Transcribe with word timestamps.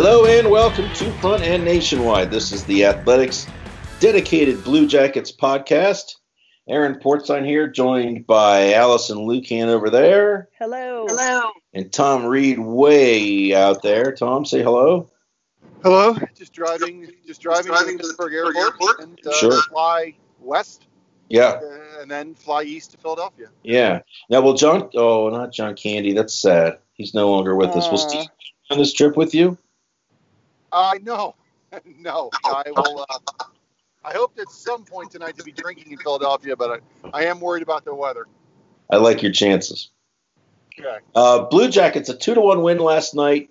Hello 0.00 0.26
and 0.26 0.48
welcome 0.48 0.88
to 0.94 1.10
Front 1.14 1.42
and 1.42 1.64
Nationwide. 1.64 2.30
This 2.30 2.52
is 2.52 2.62
the 2.62 2.84
Athletics 2.84 3.48
dedicated 3.98 4.62
Blue 4.62 4.86
Jackets 4.86 5.32
podcast. 5.32 6.14
Aaron 6.68 7.00
Portzline 7.00 7.44
here, 7.44 7.66
joined 7.66 8.24
by 8.24 8.74
Allison 8.74 9.18
Lukan 9.18 9.66
over 9.66 9.90
there. 9.90 10.50
Hello. 10.56 11.04
Hello. 11.08 11.50
And 11.74 11.92
Tom 11.92 12.24
Reed 12.24 12.60
way 12.60 13.52
out 13.52 13.82
there. 13.82 14.12
Tom, 14.12 14.44
say 14.46 14.62
hello. 14.62 15.10
Hello. 15.82 16.16
Just 16.36 16.52
driving, 16.52 17.10
just 17.26 17.40
driving, 17.40 17.72
driving 17.72 17.98
to 17.98 18.06
the 18.06 18.14
Pittsburgh 18.14 18.34
Airport, 18.34 18.56
Airport 18.56 19.00
and 19.00 19.26
uh, 19.26 19.32
sure. 19.32 19.62
fly 19.62 20.14
west. 20.38 20.86
Yeah. 21.28 21.58
Uh, 21.60 22.02
and 22.02 22.08
then 22.08 22.36
fly 22.36 22.62
east 22.62 22.92
to 22.92 22.98
Philadelphia. 22.98 23.48
Yeah. 23.64 24.02
Now, 24.30 24.42
well, 24.42 24.54
John. 24.54 24.90
Oh, 24.94 25.28
not 25.30 25.50
John 25.50 25.74
Candy. 25.74 26.12
That's 26.12 26.34
sad. 26.34 26.78
He's 26.92 27.14
no 27.14 27.32
longer 27.32 27.56
with 27.56 27.70
us. 27.70 27.90
Was 27.90 28.08
Steve 28.08 28.28
on 28.70 28.78
this 28.78 28.92
trip 28.92 29.16
with 29.16 29.34
you? 29.34 29.58
Uh, 30.72 30.94
no, 31.02 31.34
no. 31.98 32.30
I 32.44 32.64
will. 32.74 33.06
Uh, 33.08 33.18
I 34.04 34.12
hope 34.12 34.38
at 34.38 34.50
some 34.50 34.84
point 34.84 35.10
tonight 35.10 35.36
to 35.36 35.44
be 35.44 35.52
drinking 35.52 35.92
in 35.92 35.98
Philadelphia, 35.98 36.56
but 36.56 36.82
I, 37.04 37.10
I 37.12 37.24
am 37.24 37.40
worried 37.40 37.62
about 37.62 37.84
the 37.84 37.94
weather. 37.94 38.26
I 38.90 38.96
like 38.96 39.22
your 39.22 39.32
chances. 39.32 39.90
Okay. 40.78 40.98
Uh, 41.14 41.44
Blue 41.44 41.68
Jackets 41.68 42.08
a 42.08 42.16
two 42.16 42.34
to 42.34 42.40
one 42.40 42.62
win 42.62 42.78
last 42.78 43.14
night 43.14 43.50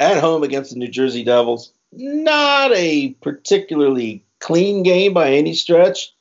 at 0.00 0.20
home 0.20 0.42
against 0.42 0.72
the 0.72 0.78
New 0.78 0.88
Jersey 0.88 1.24
Devils. 1.24 1.72
Not 1.92 2.72
a 2.74 3.10
particularly 3.22 4.24
clean 4.40 4.82
game 4.82 5.14
by 5.14 5.30
any 5.30 5.54
stretch. 5.54 6.12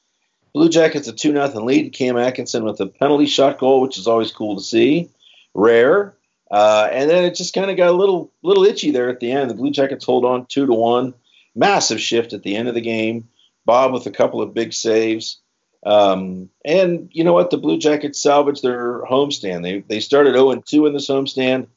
Blue 0.54 0.70
Jackets 0.70 1.08
a 1.08 1.14
two 1.14 1.34
nothing 1.34 1.66
lead. 1.66 1.94
Cam 1.94 2.18
Atkinson 2.18 2.64
with 2.64 2.80
a 2.80 2.88
penalty 2.88 3.26
shot 3.26 3.58
goal, 3.58 3.82
which 3.82 3.98
is 3.98 4.08
always 4.08 4.32
cool 4.32 4.56
to 4.56 4.62
see. 4.62 5.10
Rare. 5.54 6.16
Uh, 6.54 6.88
and 6.92 7.10
then 7.10 7.24
it 7.24 7.34
just 7.34 7.56
kind 7.56 7.72
of 7.72 7.78
got 7.78 7.90
a 7.90 7.98
little 7.98 8.32
little 8.44 8.64
itchy 8.64 8.92
there 8.92 9.10
at 9.10 9.20
the 9.20 9.32
end. 9.32 9.50
The 9.50 9.56
Blue 9.56 9.72
Jackets 9.72 10.06
hold 10.06 10.24
on 10.24 10.46
two 10.46 10.68
to 10.68 10.74
one. 10.74 11.16
Massive 11.56 12.00
shift 12.00 12.32
at 12.34 12.44
the 12.44 12.56
end 12.56 12.68
of 12.68 12.76
the 12.76 12.82
game. 12.82 13.28
Bob 13.66 13.92
with 13.92 14.06
a 14.06 14.12
couple 14.12 14.40
of 14.40 14.54
big 14.54 14.72
saves. 14.72 15.40
Um, 15.84 16.52
and 16.64 17.10
you 17.12 17.24
know 17.24 17.34
what? 17.34 17.50
The 17.50 17.58
Blue 17.58 17.80
Jackets 17.80 18.22
salvaged 18.22 18.62
their 18.62 19.02
homestand. 19.02 19.64
They 19.64 19.80
they 19.80 20.00
started 20.00 20.36
0 20.36 20.62
2 20.62 20.86
in 20.86 20.94
this 20.94 21.10
homestand. 21.10 21.70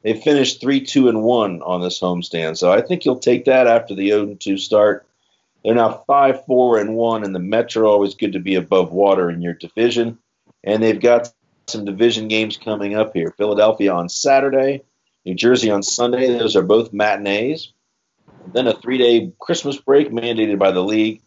They 0.00 0.14
finished 0.14 0.62
3 0.62 0.80
2 0.80 1.08
and 1.10 1.22
1 1.22 1.60
on 1.60 1.82
this 1.82 2.00
homestand. 2.00 2.56
So 2.56 2.72
I 2.72 2.80
think 2.80 3.04
you'll 3.04 3.18
take 3.18 3.44
that 3.44 3.66
after 3.66 3.94
the 3.94 4.08
0 4.08 4.36
2 4.36 4.56
start. 4.56 5.06
They're 5.62 5.74
now 5.74 6.04
5 6.06 6.46
4 6.46 6.78
and 6.78 6.94
1 6.96 7.24
in 7.24 7.34
the 7.34 7.38
Metro. 7.38 7.86
Always 7.86 8.14
good 8.14 8.32
to 8.32 8.40
be 8.40 8.54
above 8.54 8.92
water 8.92 9.28
in 9.28 9.42
your 9.42 9.52
division. 9.52 10.16
And 10.64 10.82
they've 10.82 10.98
got 10.98 11.34
some 11.72 11.84
division 11.84 12.28
games 12.28 12.56
coming 12.56 12.94
up 12.94 13.12
here. 13.14 13.34
Philadelphia 13.36 13.92
on 13.92 14.08
Saturday, 14.08 14.82
New 15.24 15.34
Jersey 15.34 15.70
on 15.70 15.82
Sunday. 15.82 16.38
Those 16.38 16.56
are 16.56 16.62
both 16.62 16.92
matinees. 16.92 17.72
Then 18.52 18.66
a 18.66 18.74
three 18.74 18.98
day 18.98 19.32
Christmas 19.40 19.78
break 19.78 20.10
mandated 20.10 20.58
by 20.58 20.70
the 20.70 20.82
league. 20.82 21.22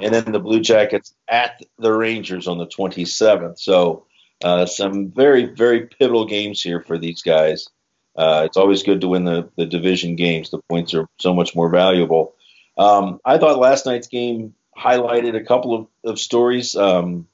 And 0.00 0.12
then 0.12 0.32
the 0.32 0.40
Blue 0.40 0.60
Jackets 0.60 1.14
at 1.28 1.62
the 1.78 1.92
Rangers 1.92 2.48
on 2.48 2.58
the 2.58 2.66
27th. 2.66 3.58
So 3.58 4.06
uh, 4.42 4.66
some 4.66 5.10
very, 5.10 5.46
very 5.46 5.86
pivotal 5.86 6.26
games 6.26 6.60
here 6.60 6.80
for 6.80 6.98
these 6.98 7.22
guys. 7.22 7.68
Uh, 8.16 8.42
it's 8.44 8.56
always 8.56 8.82
good 8.82 9.00
to 9.00 9.08
win 9.08 9.24
the, 9.24 9.48
the 9.56 9.66
division 9.66 10.16
games. 10.16 10.50
The 10.50 10.60
points 10.68 10.94
are 10.94 11.06
so 11.20 11.34
much 11.34 11.54
more 11.54 11.68
valuable. 11.68 12.34
Um, 12.76 13.20
I 13.24 13.38
thought 13.38 13.58
last 13.58 13.86
night's 13.86 14.08
game 14.08 14.54
highlighted 14.76 15.36
a 15.36 15.44
couple 15.44 15.74
of, 15.74 15.86
of 16.04 16.18
stories. 16.18 16.74
Um, 16.76 17.28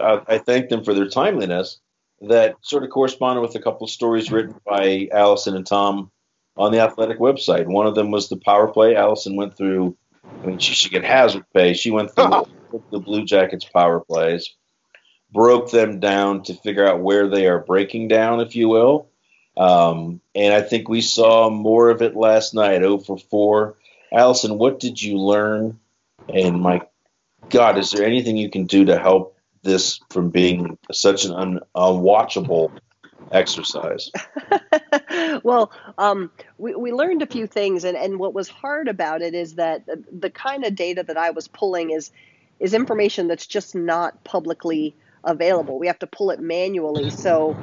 I, 0.00 0.20
I 0.28 0.38
thank 0.38 0.68
them 0.68 0.84
for 0.84 0.94
their 0.94 1.08
timeliness 1.08 1.78
that 2.22 2.56
sort 2.62 2.84
of 2.84 2.90
corresponded 2.90 3.42
with 3.42 3.54
a 3.56 3.62
couple 3.62 3.84
of 3.84 3.90
stories 3.90 4.30
written 4.30 4.54
by 4.64 5.08
Allison 5.12 5.56
and 5.56 5.66
Tom 5.66 6.10
on 6.56 6.72
the 6.72 6.80
athletic 6.80 7.18
website. 7.18 7.66
One 7.66 7.86
of 7.86 7.94
them 7.94 8.10
was 8.10 8.28
the 8.28 8.36
power 8.36 8.68
play. 8.68 8.94
Allison 8.94 9.36
went 9.36 9.56
through, 9.56 9.96
I 10.42 10.46
mean, 10.46 10.58
she 10.58 10.74
should 10.74 10.92
get 10.92 11.04
hazard 11.04 11.44
pay. 11.52 11.74
She 11.74 11.90
went 11.90 12.14
through 12.14 12.46
the 12.90 13.00
Blue 13.00 13.24
Jackets 13.24 13.64
power 13.64 14.00
plays, 14.00 14.54
broke 15.32 15.70
them 15.70 15.98
down 15.98 16.44
to 16.44 16.54
figure 16.54 16.86
out 16.86 17.00
where 17.00 17.28
they 17.28 17.46
are 17.46 17.58
breaking 17.58 18.08
down, 18.08 18.40
if 18.40 18.54
you 18.54 18.68
will. 18.68 19.08
Um, 19.56 20.20
and 20.34 20.54
I 20.54 20.62
think 20.62 20.88
we 20.88 21.00
saw 21.00 21.50
more 21.50 21.90
of 21.90 22.02
it 22.02 22.16
last 22.16 22.54
night, 22.54 22.78
0 22.78 22.98
for 22.98 23.18
4. 23.18 23.76
Allison, 24.12 24.58
what 24.58 24.78
did 24.78 25.02
you 25.02 25.18
learn? 25.18 25.78
And 26.28 26.60
my 26.60 26.82
God, 27.50 27.78
is 27.78 27.90
there 27.90 28.06
anything 28.06 28.36
you 28.36 28.50
can 28.50 28.66
do 28.66 28.84
to 28.86 28.98
help 28.98 29.36
this 29.62 30.00
from 30.10 30.30
being 30.30 30.78
such 30.90 31.24
an 31.24 31.32
un- 31.32 31.60
unwatchable 31.74 32.76
exercise? 33.30 34.10
well, 35.42 35.72
um, 35.98 36.30
we, 36.58 36.74
we 36.74 36.92
learned 36.92 37.22
a 37.22 37.26
few 37.26 37.46
things, 37.46 37.84
and, 37.84 37.96
and 37.96 38.18
what 38.18 38.34
was 38.34 38.48
hard 38.48 38.88
about 38.88 39.22
it 39.22 39.34
is 39.34 39.54
that 39.54 39.86
the, 39.86 40.02
the 40.12 40.30
kind 40.30 40.64
of 40.64 40.74
data 40.74 41.02
that 41.02 41.16
I 41.16 41.30
was 41.30 41.48
pulling 41.48 41.90
is 41.90 42.10
is 42.60 42.74
information 42.74 43.26
that's 43.26 43.46
just 43.46 43.74
not 43.74 44.22
publicly 44.22 44.94
available. 45.24 45.78
We 45.80 45.88
have 45.88 45.98
to 46.00 46.06
pull 46.06 46.30
it 46.30 46.40
manually. 46.40 47.10
So 47.10 47.56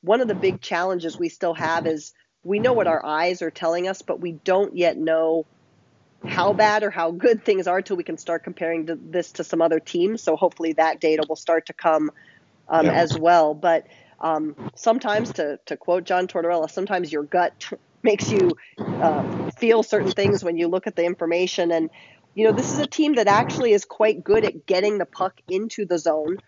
one 0.00 0.22
of 0.22 0.28
the 0.28 0.34
big 0.34 0.62
challenges 0.62 1.18
we 1.18 1.28
still 1.28 1.52
have 1.54 1.86
is 1.86 2.14
we 2.42 2.58
know 2.58 2.72
what 2.72 2.86
our 2.86 3.04
eyes 3.04 3.42
are 3.42 3.50
telling 3.50 3.86
us, 3.86 4.00
but 4.00 4.20
we 4.20 4.32
don't 4.32 4.74
yet 4.74 4.96
know 4.96 5.44
how 6.28 6.52
bad 6.52 6.82
or 6.82 6.90
how 6.90 7.10
good 7.10 7.44
things 7.44 7.66
are 7.66 7.82
till 7.82 7.96
we 7.96 8.04
can 8.04 8.18
start 8.18 8.44
comparing 8.44 8.86
to 8.86 8.96
this 8.96 9.32
to 9.32 9.44
some 9.44 9.62
other 9.62 9.80
teams. 9.80 10.22
So 10.22 10.36
hopefully 10.36 10.72
that 10.74 11.00
data 11.00 11.24
will 11.28 11.36
start 11.36 11.66
to 11.66 11.72
come 11.72 12.10
um, 12.68 12.86
yeah. 12.86 12.92
as 12.92 13.18
well. 13.18 13.54
But 13.54 13.86
um, 14.20 14.56
sometimes, 14.74 15.32
to, 15.34 15.58
to 15.66 15.76
quote 15.76 16.04
John 16.04 16.26
Tortorella, 16.26 16.70
sometimes 16.70 17.12
your 17.12 17.22
gut 17.22 17.70
makes 18.02 18.30
you 18.30 18.52
uh, 18.78 19.50
feel 19.52 19.82
certain 19.82 20.12
things 20.12 20.44
when 20.44 20.56
you 20.56 20.68
look 20.68 20.86
at 20.86 20.96
the 20.96 21.04
information. 21.04 21.72
And, 21.72 21.90
you 22.34 22.44
know, 22.44 22.52
this 22.52 22.72
is 22.72 22.78
a 22.78 22.86
team 22.86 23.14
that 23.16 23.26
actually 23.26 23.72
is 23.72 23.84
quite 23.84 24.22
good 24.22 24.44
at 24.44 24.66
getting 24.66 24.98
the 24.98 25.06
puck 25.06 25.40
into 25.48 25.84
the 25.86 25.98
zone. 25.98 26.38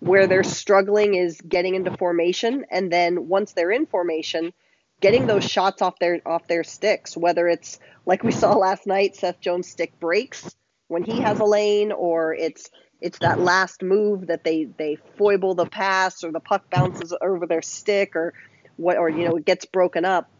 Where 0.00 0.26
they're 0.26 0.44
struggling 0.44 1.14
is 1.14 1.40
getting 1.40 1.74
into 1.74 1.96
formation. 1.96 2.66
And 2.70 2.92
then 2.92 3.28
once 3.28 3.54
they're 3.54 3.70
in 3.70 3.86
formation, 3.86 4.52
getting 5.00 5.26
those 5.26 5.44
shots 5.44 5.82
off 5.82 5.98
their 5.98 6.20
off 6.26 6.46
their 6.48 6.64
sticks, 6.64 7.16
whether 7.16 7.48
it's 7.48 7.78
like 8.06 8.22
we 8.24 8.32
saw 8.32 8.54
last 8.54 8.86
night, 8.86 9.16
Seth 9.16 9.40
Jones 9.40 9.68
stick 9.68 9.98
breaks 10.00 10.54
when 10.88 11.04
he 11.04 11.20
has 11.20 11.40
a 11.40 11.44
lane, 11.44 11.92
or 11.92 12.34
it's 12.34 12.70
it's 13.00 13.18
that 13.20 13.40
last 13.40 13.82
move 13.82 14.28
that 14.28 14.44
they 14.44 14.64
they 14.78 14.96
foible 15.18 15.54
the 15.54 15.66
pass 15.66 16.24
or 16.24 16.32
the 16.32 16.40
puck 16.40 16.64
bounces 16.70 17.14
over 17.20 17.46
their 17.46 17.62
stick 17.62 18.16
or 18.16 18.34
what 18.76 18.98
or 18.98 19.08
you 19.10 19.24
know 19.28 19.36
it 19.36 19.44
gets 19.44 19.66
broken 19.66 20.04
up. 20.04 20.30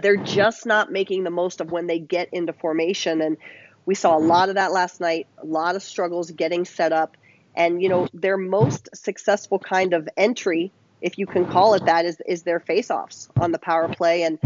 They're 0.00 0.16
just 0.16 0.66
not 0.66 0.92
making 0.92 1.24
the 1.24 1.30
most 1.30 1.60
of 1.60 1.70
when 1.72 1.86
they 1.86 1.98
get 1.98 2.28
into 2.32 2.52
formation 2.52 3.20
and 3.22 3.38
we 3.86 3.94
saw 3.94 4.16
a 4.16 4.20
lot 4.20 4.48
of 4.50 4.56
that 4.56 4.72
last 4.72 5.00
night, 5.00 5.28
a 5.38 5.46
lot 5.46 5.76
of 5.76 5.82
struggles 5.82 6.30
getting 6.32 6.64
set 6.64 6.92
up 6.92 7.16
And 7.54 7.82
you 7.82 7.88
know, 7.88 8.08
their 8.12 8.36
most 8.38 8.88
successful 8.94 9.58
kind 9.58 9.94
of 9.94 10.08
entry, 10.16 10.72
if 11.00 11.18
you 11.18 11.26
can 11.26 11.46
call 11.46 11.74
it 11.74 11.84
that, 11.86 12.04
is 12.04 12.20
is 12.26 12.42
their 12.42 12.60
face-offs 12.60 13.28
on 13.40 13.52
the 13.52 13.58
power 13.58 13.88
play. 13.88 14.22
And 14.22 14.38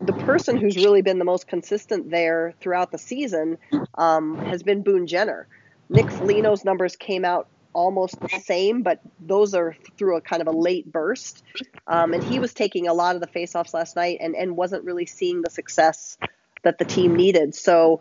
the 0.00 0.12
person 0.12 0.56
who's 0.56 0.76
really 0.76 1.02
been 1.02 1.18
the 1.18 1.24
most 1.24 1.48
consistent 1.48 2.10
there 2.10 2.54
throughout 2.60 2.92
the 2.92 2.98
season 2.98 3.58
um, 3.94 4.38
has 4.38 4.62
been 4.62 4.82
Boone 4.82 5.06
Jenner. 5.06 5.48
Nick 5.88 6.10
Foligno's 6.10 6.64
numbers 6.64 6.96
came 6.96 7.24
out 7.24 7.48
almost 7.74 8.20
the 8.20 8.28
same, 8.44 8.82
but 8.82 9.00
those 9.18 9.54
are 9.54 9.76
through 9.96 10.16
a 10.16 10.20
kind 10.20 10.42
of 10.42 10.48
a 10.48 10.52
late 10.52 10.90
burst. 10.90 11.42
Um, 11.86 12.12
and 12.12 12.22
he 12.22 12.38
was 12.38 12.54
taking 12.54 12.86
a 12.86 12.94
lot 12.94 13.14
of 13.14 13.20
the 13.20 13.26
face-offs 13.26 13.74
last 13.74 13.96
night 13.96 14.18
and, 14.20 14.36
and 14.36 14.56
wasn't 14.56 14.84
really 14.84 15.06
seeing 15.06 15.42
the 15.42 15.50
success 15.50 16.16
that 16.62 16.78
the 16.78 16.84
team 16.84 17.16
needed. 17.16 17.54
So 17.54 18.00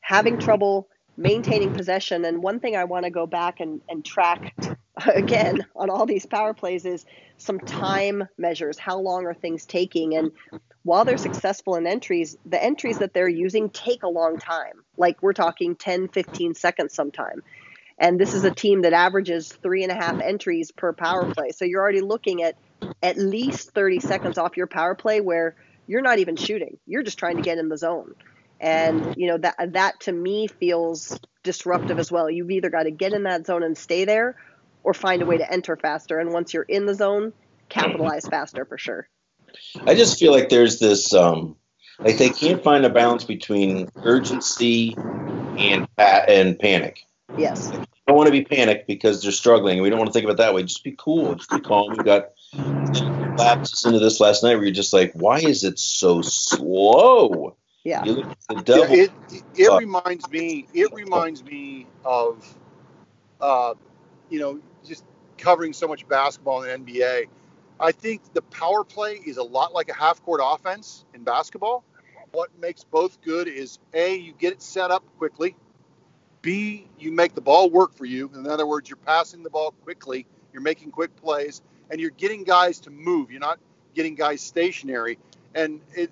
having 0.00 0.38
trouble 0.38 0.88
maintaining 1.16 1.72
possession. 1.74 2.24
And 2.24 2.42
one 2.42 2.60
thing 2.60 2.76
I 2.76 2.84
want 2.84 3.04
to 3.04 3.10
go 3.10 3.26
back 3.26 3.60
and, 3.60 3.80
and 3.88 4.04
track 4.04 4.54
again 5.14 5.66
on 5.76 5.90
all 5.90 6.06
these 6.06 6.26
power 6.26 6.54
plays 6.54 6.84
is 6.84 7.04
some 7.36 7.58
time 7.60 8.24
measures. 8.36 8.78
How 8.78 8.98
long 8.98 9.26
are 9.26 9.34
things 9.34 9.66
taking? 9.66 10.14
And 10.16 10.32
while 10.82 11.04
they're 11.04 11.18
successful 11.18 11.76
in 11.76 11.86
entries, 11.86 12.36
the 12.44 12.62
entries 12.62 12.98
that 12.98 13.14
they're 13.14 13.28
using 13.28 13.70
take 13.70 14.02
a 14.02 14.08
long 14.08 14.38
time. 14.38 14.84
Like 14.96 15.22
we're 15.22 15.32
talking 15.32 15.76
10, 15.76 16.08
15 16.08 16.54
seconds 16.54 16.94
sometime. 16.94 17.42
And 17.98 18.18
this 18.18 18.32
is 18.32 18.44
a 18.44 18.50
team 18.50 18.82
that 18.82 18.94
averages 18.94 19.52
three 19.62 19.82
and 19.82 19.92
a 19.92 19.94
half 19.94 20.20
entries 20.20 20.70
per 20.72 20.92
power 20.92 21.32
play. 21.34 21.50
So 21.50 21.66
you're 21.66 21.82
already 21.82 22.00
looking 22.00 22.42
at 22.42 22.56
at 23.02 23.18
least 23.18 23.72
30 23.72 24.00
seconds 24.00 24.38
off 24.38 24.56
your 24.56 24.66
power 24.66 24.94
play 24.94 25.20
where 25.20 25.54
you're 25.86 26.00
not 26.00 26.18
even 26.18 26.36
shooting. 26.36 26.78
You're 26.86 27.02
just 27.02 27.18
trying 27.18 27.36
to 27.36 27.42
get 27.42 27.58
in 27.58 27.68
the 27.68 27.76
zone. 27.76 28.14
And 28.58 29.14
you 29.16 29.26
know 29.28 29.38
that 29.38 29.72
that 29.72 30.00
to 30.00 30.12
me 30.12 30.46
feels 30.46 31.18
disruptive 31.42 31.98
as 31.98 32.12
well. 32.12 32.30
You've 32.30 32.50
either 32.50 32.68
got 32.68 32.82
to 32.82 32.90
get 32.90 33.14
in 33.14 33.22
that 33.22 33.46
zone 33.46 33.62
and 33.62 33.76
stay 33.76 34.04
there 34.04 34.36
or 34.82 34.94
find 34.94 35.22
a 35.22 35.26
way 35.26 35.38
to 35.38 35.52
enter 35.52 35.76
faster. 35.76 36.18
And 36.18 36.32
once 36.32 36.54
you're 36.54 36.62
in 36.62 36.86
the 36.86 36.94
zone, 36.94 37.32
capitalize 37.68 38.26
faster 38.30 38.64
for 38.64 38.78
sure. 38.78 39.08
I 39.86 39.94
just 39.94 40.18
feel 40.18 40.32
like 40.32 40.48
there's 40.48 40.78
this 40.78 41.12
um 41.12 41.56
like 41.98 42.18
they 42.18 42.30
can't 42.30 42.62
find 42.62 42.84
a 42.84 42.90
balance 42.90 43.24
between 43.24 43.88
urgency 43.96 44.94
and 45.58 45.86
and 45.98 46.58
panic. 46.58 47.04
Yes. 47.36 47.70
You 47.72 47.84
don't 48.06 48.16
want 48.16 48.26
to 48.26 48.32
be 48.32 48.44
panicked 48.44 48.86
because 48.86 49.22
they're 49.22 49.32
struggling. 49.32 49.80
We 49.82 49.90
don't 49.90 49.98
want 49.98 50.08
to 50.08 50.12
think 50.12 50.24
of 50.24 50.30
it 50.30 50.38
that 50.38 50.54
way. 50.54 50.62
Just 50.62 50.82
be 50.82 50.94
cool. 50.98 51.34
Just 51.34 51.50
be 51.50 51.60
calm. 51.60 51.94
We 51.96 52.02
got 52.02 52.30
lapses 53.36 53.84
into 53.84 53.98
this 53.98 54.20
last 54.20 54.42
night 54.42 54.54
where 54.54 54.64
you're 54.64 54.72
just 54.72 54.92
like, 54.92 55.12
why 55.14 55.38
is 55.38 55.62
it 55.62 55.78
so 55.78 56.22
slow? 56.22 57.56
Yeah. 57.84 58.04
You 58.04 58.12
look 58.12 58.26
at 58.26 58.56
the 58.56 58.62
devil. 58.62 58.96
Yeah, 58.96 59.02
it 59.04 59.42
it 59.56 59.78
reminds 59.78 60.28
me 60.30 60.66
it 60.74 60.92
reminds 60.92 61.42
me 61.42 61.86
of 62.04 62.56
uh, 63.40 63.74
you 64.28 64.40
know 64.40 64.60
just 64.86 65.04
covering 65.38 65.72
so 65.72 65.88
much 65.88 66.06
basketball 66.08 66.62
in 66.62 66.84
the 66.84 66.92
NBA. 66.92 67.26
I 67.78 67.92
think 67.92 68.34
the 68.34 68.42
power 68.42 68.84
play 68.84 69.14
is 69.14 69.38
a 69.38 69.42
lot 69.42 69.72
like 69.72 69.88
a 69.88 69.94
half 69.94 70.22
court 70.22 70.40
offense 70.44 71.04
in 71.14 71.24
basketball. 71.24 71.84
What 72.32 72.50
makes 72.60 72.84
both 72.84 73.20
good 73.22 73.48
is 73.48 73.78
A, 73.94 74.16
you 74.16 74.32
get 74.38 74.52
it 74.52 74.62
set 74.62 74.90
up 74.90 75.02
quickly. 75.18 75.56
B, 76.42 76.86
you 76.98 77.12
make 77.12 77.34
the 77.34 77.40
ball 77.40 77.70
work 77.70 77.94
for 77.94 78.04
you. 78.04 78.30
In 78.34 78.46
other 78.46 78.66
words, 78.66 78.88
you're 78.88 78.96
passing 78.96 79.42
the 79.42 79.50
ball 79.50 79.72
quickly, 79.82 80.26
you're 80.52 80.62
making 80.62 80.90
quick 80.90 81.14
plays, 81.16 81.62
and 81.90 82.00
you're 82.00 82.10
getting 82.10 82.44
guys 82.44 82.80
to 82.80 82.90
move. 82.90 83.30
You're 83.30 83.40
not 83.40 83.58
getting 83.94 84.14
guys 84.14 84.40
stationary. 84.40 85.18
And 85.54 85.80
it, 85.94 86.10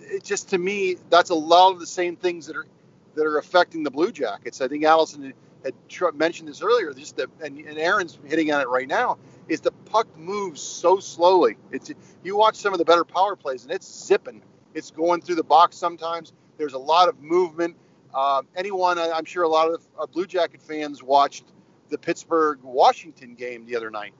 it 0.00 0.24
just 0.24 0.50
to 0.50 0.58
me, 0.58 0.96
that's 1.10 1.30
a 1.30 1.34
lot 1.34 1.72
of 1.72 1.80
the 1.80 1.86
same 1.86 2.16
things 2.16 2.46
that 2.46 2.56
are 2.56 2.66
that 3.14 3.26
are 3.26 3.38
affecting 3.38 3.82
the 3.82 3.90
Blue 3.90 4.12
Jackets. 4.12 4.60
I 4.60 4.68
think 4.68 4.84
Allison 4.84 5.32
had 5.64 5.74
mentioned 6.14 6.48
this 6.48 6.62
earlier. 6.62 6.92
Just 6.92 7.16
that, 7.16 7.28
and, 7.42 7.58
and 7.58 7.78
Aaron's 7.78 8.18
hitting 8.24 8.52
on 8.52 8.60
it 8.60 8.68
right 8.68 8.88
now. 8.88 9.18
Is 9.48 9.60
the 9.60 9.72
puck 9.72 10.06
moves 10.16 10.60
so 10.60 10.98
slowly? 11.00 11.56
It's 11.70 11.90
you 12.22 12.36
watch 12.36 12.56
some 12.56 12.72
of 12.72 12.78
the 12.78 12.84
better 12.84 13.04
power 13.04 13.36
plays, 13.36 13.64
and 13.64 13.72
it's 13.72 14.06
zipping. 14.06 14.42
It's 14.74 14.90
going 14.90 15.22
through 15.22 15.36
the 15.36 15.44
box 15.44 15.76
sometimes. 15.76 16.32
There's 16.58 16.74
a 16.74 16.78
lot 16.78 17.08
of 17.08 17.20
movement. 17.20 17.76
Uh, 18.14 18.42
anyone, 18.56 18.98
I'm 18.98 19.24
sure 19.24 19.42
a 19.42 19.48
lot 19.48 19.72
of 19.72 19.82
uh, 19.98 20.06
Blue 20.06 20.26
Jacket 20.26 20.62
fans 20.62 21.02
watched 21.02 21.44
the 21.88 21.98
Pittsburgh 21.98 22.58
Washington 22.62 23.34
game 23.34 23.66
the 23.66 23.76
other 23.76 23.90
night. 23.90 24.12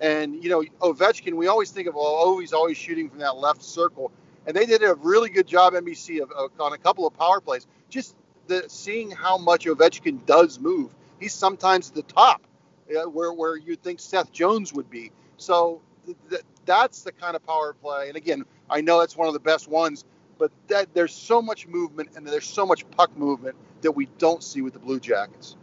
And, 0.00 0.42
you 0.42 0.50
know, 0.50 0.64
Ovechkin, 0.80 1.34
we 1.34 1.46
always 1.46 1.70
think 1.70 1.88
of, 1.88 1.94
well, 1.94 2.04
oh, 2.18 2.38
he's 2.40 2.52
always 2.52 2.76
shooting 2.76 3.08
from 3.08 3.20
that 3.20 3.36
left 3.36 3.62
circle. 3.62 4.10
And 4.46 4.56
they 4.56 4.66
did 4.66 4.82
a 4.82 4.94
really 4.94 5.30
good 5.30 5.46
job, 5.46 5.74
NBC, 5.74 6.20
of, 6.20 6.32
of, 6.32 6.50
on 6.58 6.72
a 6.72 6.78
couple 6.78 7.06
of 7.06 7.16
power 7.16 7.40
plays. 7.40 7.66
Just 7.88 8.16
the, 8.52 8.68
seeing 8.68 9.10
how 9.10 9.38
much 9.38 9.66
Ovechkin 9.66 10.24
does 10.26 10.58
move. 10.58 10.90
He's 11.20 11.32
sometimes 11.32 11.90
the 11.90 12.02
top, 12.02 12.42
uh, 12.90 13.08
where, 13.08 13.32
where 13.32 13.56
you'd 13.56 13.82
think 13.82 14.00
Seth 14.00 14.32
Jones 14.32 14.72
would 14.72 14.90
be. 14.90 15.12
So 15.36 15.80
th- 16.04 16.16
th- 16.28 16.42
that's 16.66 17.02
the 17.02 17.12
kind 17.12 17.36
of 17.36 17.46
power 17.46 17.74
play. 17.74 18.08
And 18.08 18.16
again, 18.16 18.44
I 18.68 18.80
know 18.80 19.00
it's 19.00 19.16
one 19.16 19.28
of 19.28 19.34
the 19.34 19.40
best 19.40 19.68
ones, 19.68 20.04
but 20.38 20.50
that 20.68 20.92
there's 20.94 21.14
so 21.14 21.40
much 21.40 21.66
movement 21.66 22.10
and 22.16 22.26
there's 22.26 22.46
so 22.46 22.66
much 22.66 22.88
puck 22.90 23.16
movement 23.16 23.56
that 23.82 23.92
we 23.92 24.06
don't 24.18 24.42
see 24.42 24.62
with 24.62 24.72
the 24.72 24.78
Blue 24.78 25.00
Jackets. 25.00 25.56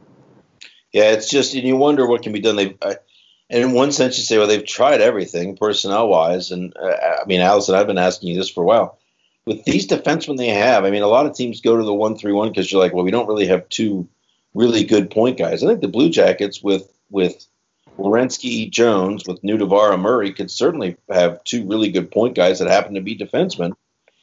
Yeah, 0.91 1.11
it's 1.11 1.29
just, 1.29 1.53
and 1.53 1.63
you 1.63 1.75
wonder 1.75 2.07
what 2.07 2.23
can 2.23 2.33
be 2.33 2.39
done. 2.39 2.55
They, 2.55 2.77
and 2.81 3.63
in 3.63 3.71
one 3.73 3.91
sense, 3.91 4.17
you 4.17 4.23
say, 4.23 4.37
well, 4.37 4.47
they've 4.47 4.65
tried 4.65 5.01
everything 5.01 5.57
personnel 5.57 6.07
wise. 6.07 6.51
And 6.51 6.73
uh, 6.77 6.95
I 7.21 7.25
mean, 7.25 7.41
Allison, 7.41 7.75
I've 7.75 7.87
been 7.87 7.97
asking 7.97 8.29
you 8.29 8.35
this 8.35 8.49
for 8.49 8.63
a 8.63 8.65
while. 8.65 8.98
With 9.45 9.63
these 9.65 9.87
defensemen 9.87 10.37
they 10.37 10.49
have, 10.49 10.85
I 10.85 10.91
mean, 10.91 11.01
a 11.01 11.07
lot 11.07 11.25
of 11.25 11.35
teams 11.35 11.61
go 11.61 11.77
to 11.77 11.83
the 11.83 11.93
one 11.93 12.17
three 12.17 12.33
one 12.33 12.49
because 12.49 12.71
you're 12.71 12.81
like, 12.81 12.93
well, 12.93 13.05
we 13.05 13.11
don't 13.11 13.27
really 13.27 13.47
have 13.47 13.67
two 13.69 14.07
really 14.53 14.83
good 14.83 15.09
point 15.09 15.37
guys. 15.37 15.63
I 15.63 15.67
think 15.67 15.81
the 15.81 15.87
Blue 15.87 16.09
Jackets 16.09 16.61
with 16.61 16.91
with 17.09 17.45
Werenski 17.97 18.69
Jones 18.69 19.23
with 19.27 19.41
Nutivaara 19.41 19.99
Murray 19.99 20.33
could 20.33 20.51
certainly 20.51 20.97
have 21.09 21.43
two 21.43 21.65
really 21.65 21.91
good 21.91 22.11
point 22.11 22.35
guys 22.35 22.59
that 22.59 22.69
happen 22.69 22.93
to 22.93 23.01
be 23.01 23.17
defensemen 23.17 23.73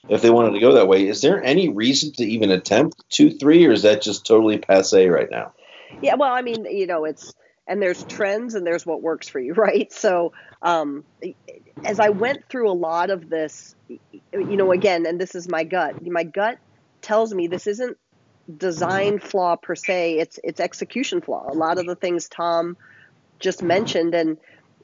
if 0.08 0.22
they 0.22 0.30
wanted 0.30 0.52
to 0.52 0.60
go 0.60 0.72
that 0.74 0.88
way. 0.88 1.06
Is 1.08 1.20
there 1.20 1.42
any 1.42 1.68
reason 1.68 2.12
to 2.12 2.24
even 2.24 2.50
attempt 2.50 3.02
two 3.10 3.30
three, 3.30 3.66
or 3.66 3.72
is 3.72 3.82
that 3.82 4.02
just 4.02 4.26
totally 4.26 4.58
passe 4.58 5.08
right 5.08 5.30
now? 5.30 5.52
Yeah, 6.02 6.14
well, 6.14 6.32
I 6.32 6.42
mean, 6.42 6.64
you 6.64 6.86
know, 6.86 7.04
it's 7.04 7.34
and 7.66 7.82
there's 7.82 8.04
trends 8.04 8.54
and 8.54 8.66
there's 8.66 8.86
what 8.86 9.02
works 9.02 9.28
for 9.28 9.40
you, 9.40 9.54
right? 9.54 9.92
So, 9.92 10.32
um, 10.62 11.04
as 11.84 12.00
I 12.00 12.10
went 12.10 12.48
through 12.48 12.70
a 12.70 12.72
lot 12.72 13.10
of 13.10 13.28
this, 13.28 13.74
you 13.88 14.56
know, 14.56 14.72
again, 14.72 15.06
and 15.06 15.20
this 15.20 15.34
is 15.34 15.48
my 15.48 15.64
gut. 15.64 16.04
My 16.06 16.24
gut 16.24 16.58
tells 17.02 17.34
me 17.34 17.46
this 17.46 17.66
isn't 17.66 17.96
design 18.56 19.18
flaw 19.18 19.56
per 19.56 19.74
se. 19.74 20.18
It's 20.18 20.38
it's 20.42 20.60
execution 20.60 21.20
flaw. 21.20 21.46
A 21.50 21.54
lot 21.54 21.78
of 21.78 21.86
the 21.86 21.96
things 21.96 22.28
Tom 22.28 22.76
just 23.38 23.62
mentioned, 23.62 24.14
and 24.14 24.38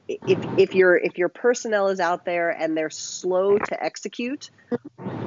if 0.07 0.39
if 0.57 0.75
your 0.75 0.95
if 0.97 1.17
your 1.17 1.29
personnel 1.29 1.87
is 1.87 1.99
out 1.99 2.25
there 2.25 2.49
and 2.49 2.77
they're 2.77 2.89
slow 2.89 3.57
to 3.57 3.83
execute 3.83 4.51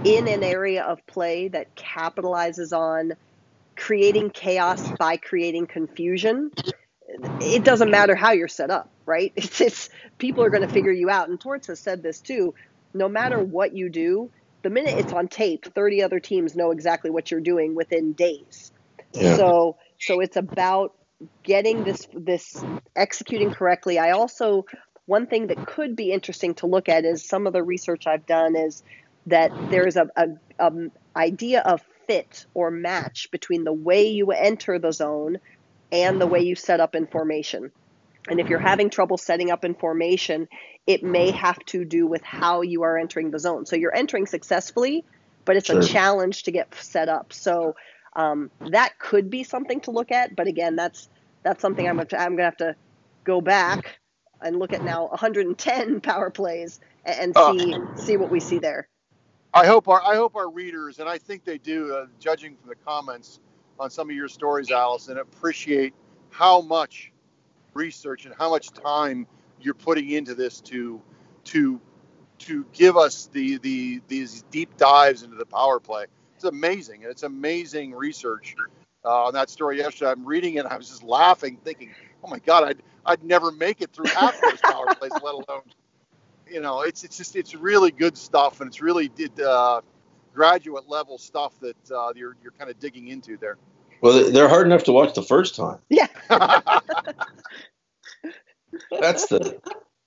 in 0.04 0.28
an 0.28 0.42
area 0.42 0.84
of 0.84 1.04
play 1.06 1.48
that 1.48 1.74
capitalizes 1.74 2.76
on 2.76 3.14
creating 3.74 4.30
chaos 4.30 4.90
by 4.98 5.16
creating 5.16 5.66
confusion 5.66 6.50
it 7.40 7.64
doesn't 7.64 7.90
matter 7.90 8.14
how 8.14 8.32
you're 8.32 8.48
set 8.48 8.70
up 8.70 8.90
right 9.04 9.32
it's, 9.36 9.60
it's 9.60 9.88
people 10.18 10.42
are 10.42 10.50
going 10.50 10.66
to 10.66 10.72
figure 10.72 10.92
you 10.92 11.10
out 11.10 11.28
and 11.28 11.40
torts 11.40 11.66
has 11.66 11.80
said 11.80 12.02
this 12.02 12.20
too 12.20 12.54
no 12.94 13.08
matter 13.08 13.38
what 13.38 13.74
you 13.74 13.88
do 13.88 14.30
the 14.62 14.70
minute 14.70 14.98
it's 14.98 15.12
on 15.12 15.28
tape 15.28 15.64
30 15.74 16.02
other 16.02 16.20
teams 16.20 16.54
know 16.54 16.70
exactly 16.70 17.10
what 17.10 17.30
you're 17.30 17.40
doing 17.40 17.74
within 17.74 18.12
days 18.12 18.72
yeah. 19.12 19.36
so 19.36 19.76
so 19.98 20.20
it's 20.20 20.36
about 20.36 20.94
getting 21.42 21.84
this 21.84 22.08
this 22.12 22.62
executing 22.94 23.52
correctly. 23.52 23.98
I 23.98 24.10
also 24.10 24.66
one 25.06 25.26
thing 25.26 25.46
that 25.48 25.66
could 25.66 25.94
be 25.94 26.10
interesting 26.10 26.54
to 26.56 26.66
look 26.66 26.88
at 26.88 27.04
is 27.04 27.24
some 27.24 27.46
of 27.46 27.52
the 27.52 27.62
research 27.62 28.06
I've 28.06 28.26
done 28.26 28.56
is 28.56 28.82
that 29.26 29.52
there's 29.70 29.96
a, 29.96 30.08
a, 30.16 30.26
a 30.58 30.72
idea 31.14 31.60
of 31.60 31.82
fit 32.06 32.46
or 32.54 32.70
match 32.70 33.30
between 33.30 33.64
the 33.64 33.72
way 33.72 34.08
you 34.08 34.30
enter 34.32 34.78
the 34.78 34.92
zone 34.92 35.38
and 35.92 36.20
the 36.20 36.26
way 36.26 36.40
you 36.40 36.54
set 36.54 36.80
up 36.80 36.94
in 36.94 37.06
formation. 37.06 37.70
And 38.28 38.40
if 38.40 38.48
you're 38.48 38.58
having 38.58 38.90
trouble 38.90 39.18
setting 39.18 39.50
up 39.50 39.64
in 39.64 39.74
formation, 39.74 40.48
it 40.86 41.02
may 41.02 41.30
have 41.30 41.58
to 41.66 41.84
do 41.84 42.06
with 42.06 42.22
how 42.22 42.62
you 42.62 42.82
are 42.82 42.98
entering 42.98 43.30
the 43.30 43.38
zone. 43.38 43.66
So 43.66 43.76
you're 43.76 43.94
entering 43.94 44.26
successfully, 44.26 45.04
but 45.44 45.56
it's 45.56 45.68
sure. 45.68 45.78
a 45.78 45.82
challenge 45.82 46.44
to 46.44 46.50
get 46.50 46.74
set 46.74 47.08
up. 47.08 47.32
So 47.32 47.76
um, 48.16 48.50
that 48.70 48.98
could 48.98 49.30
be 49.30 49.44
something 49.44 49.80
to 49.82 49.90
look 49.90 50.10
at, 50.10 50.34
but 50.34 50.46
again, 50.46 50.74
that's 50.74 51.08
that's 51.42 51.62
something 51.62 51.86
I'm 51.86 51.96
gonna, 51.96 52.08
I'm 52.18 52.32
gonna 52.32 52.44
have 52.44 52.56
to 52.56 52.76
go 53.22 53.40
back 53.40 54.00
and 54.40 54.58
look 54.58 54.72
at 54.72 54.82
now 54.82 55.06
110 55.08 56.00
power 56.02 56.30
plays 56.30 56.80
and 57.04 57.36
uh, 57.36 57.52
see 57.52 57.74
uh, 57.74 57.96
see 57.96 58.16
what 58.16 58.30
we 58.30 58.40
see 58.40 58.58
there. 58.58 58.88
I 59.54 59.66
hope 59.66 59.88
our 59.88 60.02
I 60.02 60.16
hope 60.16 60.34
our 60.34 60.50
readers 60.50 60.98
and 60.98 61.08
I 61.08 61.18
think 61.18 61.44
they 61.44 61.58
do, 61.58 61.94
uh, 61.94 62.06
judging 62.18 62.56
from 62.56 62.70
the 62.70 62.74
comments 62.74 63.40
on 63.78 63.90
some 63.90 64.10
of 64.10 64.16
your 64.16 64.28
stories, 64.28 64.70
Allison, 64.70 65.18
appreciate 65.18 65.94
how 66.30 66.60
much 66.60 67.12
research 67.74 68.26
and 68.26 68.34
how 68.38 68.50
much 68.50 68.70
time 68.70 69.26
you're 69.60 69.74
putting 69.74 70.10
into 70.10 70.34
this 70.34 70.60
to 70.62 71.00
to 71.44 71.80
to 72.38 72.66
give 72.72 72.96
us 72.96 73.28
the 73.32 73.58
the 73.58 74.00
these 74.08 74.42
deep 74.50 74.76
dives 74.76 75.22
into 75.22 75.36
the 75.36 75.46
power 75.46 75.80
play 75.80 76.06
it's 76.36 76.44
amazing. 76.44 77.02
It's 77.02 77.22
amazing 77.22 77.94
research 77.94 78.54
uh, 79.04 79.24
on 79.24 79.34
that 79.34 79.48
story 79.48 79.78
yesterday. 79.78 80.10
I'm 80.10 80.24
reading 80.26 80.54
it. 80.54 80.66
I 80.66 80.76
was 80.76 80.88
just 80.88 81.02
laughing, 81.02 81.58
thinking, 81.64 81.94
oh 82.22 82.28
my 82.28 82.38
god, 82.40 82.64
I'd 82.64 82.82
I'd 83.06 83.24
never 83.24 83.50
make 83.50 83.80
it 83.80 83.92
through 83.92 84.06
half 84.06 84.38
those 84.40 84.60
power 84.60 84.94
plays, 84.94 85.12
let 85.22 85.34
alone, 85.34 85.62
you 86.50 86.60
know, 86.60 86.82
it's 86.82 87.04
it's 87.04 87.16
just 87.16 87.36
it's 87.36 87.54
really 87.54 87.90
good 87.90 88.18
stuff, 88.18 88.60
and 88.60 88.68
it's 88.68 88.82
really 88.82 89.08
did 89.08 89.40
uh, 89.40 89.80
graduate 90.36 90.88
level 90.88 91.18
stuff 91.18 91.58
that 91.60 91.90
uh, 91.90 92.12
you're 92.14 92.36
you're 92.42 92.52
kind 92.52 92.70
of 92.70 92.78
digging 92.78 93.08
into 93.08 93.36
there. 93.36 93.56
Well, 94.02 94.30
they're 94.30 94.48
hard 94.48 94.66
enough 94.66 94.84
to 94.84 94.92
watch 94.92 95.14
the 95.14 95.22
first 95.22 95.56
time. 95.56 95.78
Yeah. 95.88 96.08
That's 99.00 99.26
the 99.28 99.58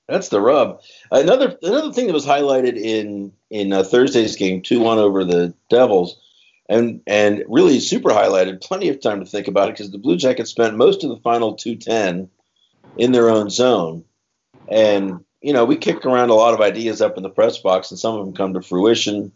that's 0.07 0.29
the 0.29 0.41
rub. 0.41 0.81
Another 1.12 1.57
another 1.62 1.93
thing 1.93 2.07
that 2.07 2.13
was 2.13 2.25
highlighted 2.25 2.77
in 2.77 3.31
in 3.50 3.71
uh, 3.71 3.83
Thursday's 3.83 4.36
game, 4.36 4.62
two 4.62 4.79
one 4.79 4.98
over 4.98 5.24
the 5.24 5.53
Devils, 5.69 6.19
and 6.67 7.01
and 7.05 7.43
really 7.48 7.79
super 7.79 8.09
highlighted. 8.09 8.62
Plenty 8.62 8.89
of 8.89 9.01
time 9.01 9.19
to 9.19 9.25
think 9.25 9.48
about 9.48 9.69
it 9.69 9.74
because 9.74 9.91
the 9.91 10.00
Blue 10.00 10.17
Jackets 10.17 10.50
spent 10.50 10.77
most 10.77 11.03
of 11.03 11.09
the 11.09 11.17
final 11.17 11.53
two 11.55 11.75
ten 11.75 12.29
in 12.98 13.12
their 13.12 13.29
own 13.29 13.50
zone, 13.50 14.03
and 14.67 15.24
you 15.41 15.53
know 15.53 15.65
we 15.65 15.77
kicked 15.77 16.05
around 16.05 16.29
a 16.29 16.36
lot 16.36 16.55
of 16.55 16.62
ideas 16.62 17.01
up 17.01 17.17
in 17.17 17.24
the 17.24 17.29
press 17.29 17.59
box, 17.59 17.91
and 17.91 18.00
some 18.00 18.15
of 18.15 18.25
them 18.25 18.36
come 18.36 18.55
to 18.55 18.62
fruition, 18.62 19.31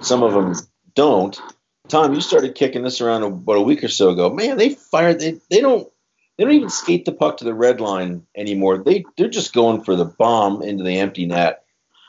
some 0.00 0.22
of 0.22 0.32
them 0.32 0.54
don't. 0.94 1.40
Tom, 1.88 2.14
you 2.14 2.20
started 2.20 2.54
kicking 2.54 2.82
this 2.82 3.00
around 3.00 3.22
about 3.22 3.56
a 3.56 3.62
week 3.62 3.84
or 3.84 3.88
so 3.88 4.10
ago. 4.10 4.30
Man, 4.30 4.56
they 4.56 4.70
fired. 4.70 5.20
They 5.20 5.40
they 5.50 5.60
don't 5.60 5.88
they 6.36 6.44
don't 6.44 6.52
even 6.52 6.70
skate 6.70 7.04
the 7.04 7.12
puck 7.12 7.38
to 7.38 7.44
the 7.44 7.54
red 7.54 7.80
line 7.80 8.26
anymore. 8.36 8.78
They 8.78 9.04
they're 9.16 9.28
just 9.28 9.52
going 9.52 9.84
for 9.84 9.96
the 9.96 10.04
bomb 10.04 10.62
into 10.62 10.84
the 10.84 10.98
empty 10.98 11.26
net 11.26 11.64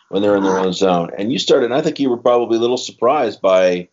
when 0.10 0.22
they're 0.22 0.36
in 0.36 0.44
their 0.44 0.60
own 0.60 0.74
zone. 0.74 1.12
And 1.17 1.32
you 1.32 1.39
started. 1.39 1.65
And 1.65 1.74
I 1.74 1.82
think 1.82 2.00
you 2.00 2.10
were 2.10 2.17
probably 2.17 2.58
a 2.58 2.62
little 2.62 2.77
surprised 2.77 3.41
by 3.41 3.89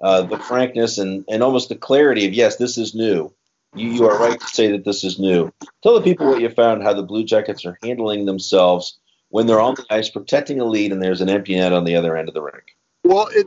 uh, 0.00 0.22
the 0.22 0.38
frankness 0.38 0.98
and 0.98 1.24
and 1.28 1.42
almost 1.42 1.68
the 1.68 1.76
clarity 1.76 2.26
of 2.26 2.34
yes, 2.34 2.56
this 2.56 2.78
is 2.78 2.94
new. 2.94 3.32
You 3.74 3.90
you 3.90 4.08
are 4.08 4.18
right 4.18 4.40
to 4.40 4.46
say 4.46 4.72
that 4.72 4.84
this 4.84 5.04
is 5.04 5.18
new. 5.18 5.52
Tell 5.82 5.94
the 5.94 6.02
people 6.02 6.28
what 6.28 6.40
you 6.40 6.48
found, 6.48 6.82
how 6.82 6.94
the 6.94 7.02
Blue 7.02 7.24
Jackets 7.24 7.66
are 7.66 7.78
handling 7.82 8.24
themselves 8.24 8.98
when 9.28 9.46
they're 9.46 9.60
on 9.60 9.74
the 9.74 9.84
ice, 9.90 10.08
protecting 10.08 10.60
a 10.60 10.64
lead, 10.64 10.92
and 10.92 11.02
there's 11.02 11.20
an 11.20 11.28
empty 11.28 11.56
net 11.56 11.72
on 11.72 11.84
the 11.84 11.96
other 11.96 12.16
end 12.16 12.28
of 12.28 12.34
the 12.34 12.42
rink. 12.42 12.75
Well, 13.06 13.28
it, 13.32 13.46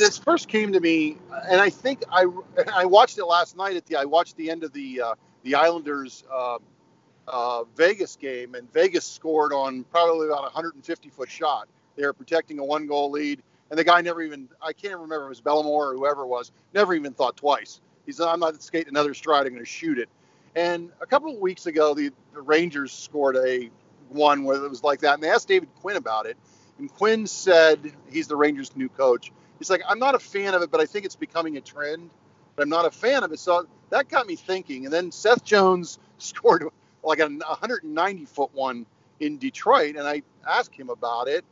this 0.00 0.18
first 0.18 0.48
came 0.48 0.72
to 0.72 0.80
me, 0.80 1.16
and 1.48 1.60
I 1.60 1.70
think 1.70 2.02
I 2.10 2.26
I 2.74 2.86
watched 2.86 3.18
it 3.18 3.24
last 3.24 3.56
night 3.56 3.76
at 3.76 3.86
the 3.86 3.94
I 3.94 4.04
watched 4.04 4.36
the 4.36 4.50
end 4.50 4.64
of 4.64 4.72
the 4.72 5.00
uh, 5.00 5.14
the 5.44 5.54
Islanders 5.54 6.24
uh, 6.32 6.58
uh, 7.28 7.64
Vegas 7.76 8.16
game, 8.16 8.56
and 8.56 8.72
Vegas 8.72 9.06
scored 9.06 9.52
on 9.52 9.84
probably 9.84 10.26
about 10.26 10.40
a 10.40 10.52
150 10.54 11.08
foot 11.10 11.30
shot. 11.30 11.68
They 11.94 12.04
were 12.04 12.12
protecting 12.12 12.58
a 12.58 12.64
one 12.64 12.88
goal 12.88 13.12
lead, 13.12 13.42
and 13.70 13.78
the 13.78 13.84
guy 13.84 14.00
never 14.00 14.22
even 14.22 14.48
I 14.60 14.72
can't 14.72 14.94
remember 14.94 15.22
if 15.22 15.26
it 15.26 15.28
was 15.28 15.40
Bellemare 15.40 15.92
or 15.92 15.94
whoever 15.94 16.22
it 16.22 16.28
was, 16.28 16.50
never 16.74 16.92
even 16.92 17.12
thought 17.12 17.36
twice. 17.36 17.80
He 18.06 18.12
said, 18.12 18.26
"I'm 18.26 18.40
not 18.40 18.60
skating 18.60 18.88
another 18.88 19.14
stride. 19.14 19.46
I'm 19.46 19.52
going 19.52 19.64
to 19.64 19.70
shoot 19.70 19.98
it." 19.98 20.08
And 20.56 20.90
a 21.00 21.06
couple 21.06 21.32
of 21.32 21.38
weeks 21.38 21.66
ago, 21.66 21.94
the, 21.94 22.10
the 22.34 22.40
Rangers 22.40 22.92
scored 22.92 23.36
a 23.36 23.70
one 24.08 24.42
where 24.42 24.56
it 24.64 24.68
was 24.68 24.82
like 24.82 24.98
that, 25.02 25.14
and 25.14 25.22
they 25.22 25.30
asked 25.30 25.46
David 25.46 25.68
Quinn 25.80 25.96
about 25.96 26.26
it, 26.26 26.36
and 26.80 26.92
Quinn 26.92 27.26
said 27.26 27.92
he's 28.10 28.26
the 28.26 28.36
Rangers' 28.36 28.74
new 28.74 28.88
coach. 28.88 29.32
He's 29.58 29.70
like, 29.70 29.82
"I'm 29.88 29.98
not 29.98 30.14
a 30.14 30.18
fan 30.18 30.54
of 30.54 30.62
it, 30.62 30.70
but 30.70 30.80
I 30.80 30.86
think 30.86 31.04
it's 31.04 31.16
becoming 31.16 31.56
a 31.56 31.60
trend." 31.60 32.10
but 32.60 32.64
I'm 32.64 32.68
not 32.68 32.84
a 32.84 32.90
fan 32.90 33.24
of 33.24 33.32
it. 33.32 33.38
So 33.38 33.66
that 33.88 34.08
got 34.10 34.26
me 34.26 34.36
thinking. 34.36 34.84
And 34.84 34.92
then 34.92 35.12
Seth 35.12 35.42
Jones 35.44 35.98
scored 36.18 36.64
like 37.02 37.18
a 37.18 37.26
190 37.26 38.24
foot 38.26 38.50
one 38.52 38.84
in 39.18 39.38
Detroit, 39.38 39.96
and 39.96 40.06
I 40.06 40.22
asked 40.46 40.74
him 40.74 40.90
about 40.90 41.26
it. 41.28 41.44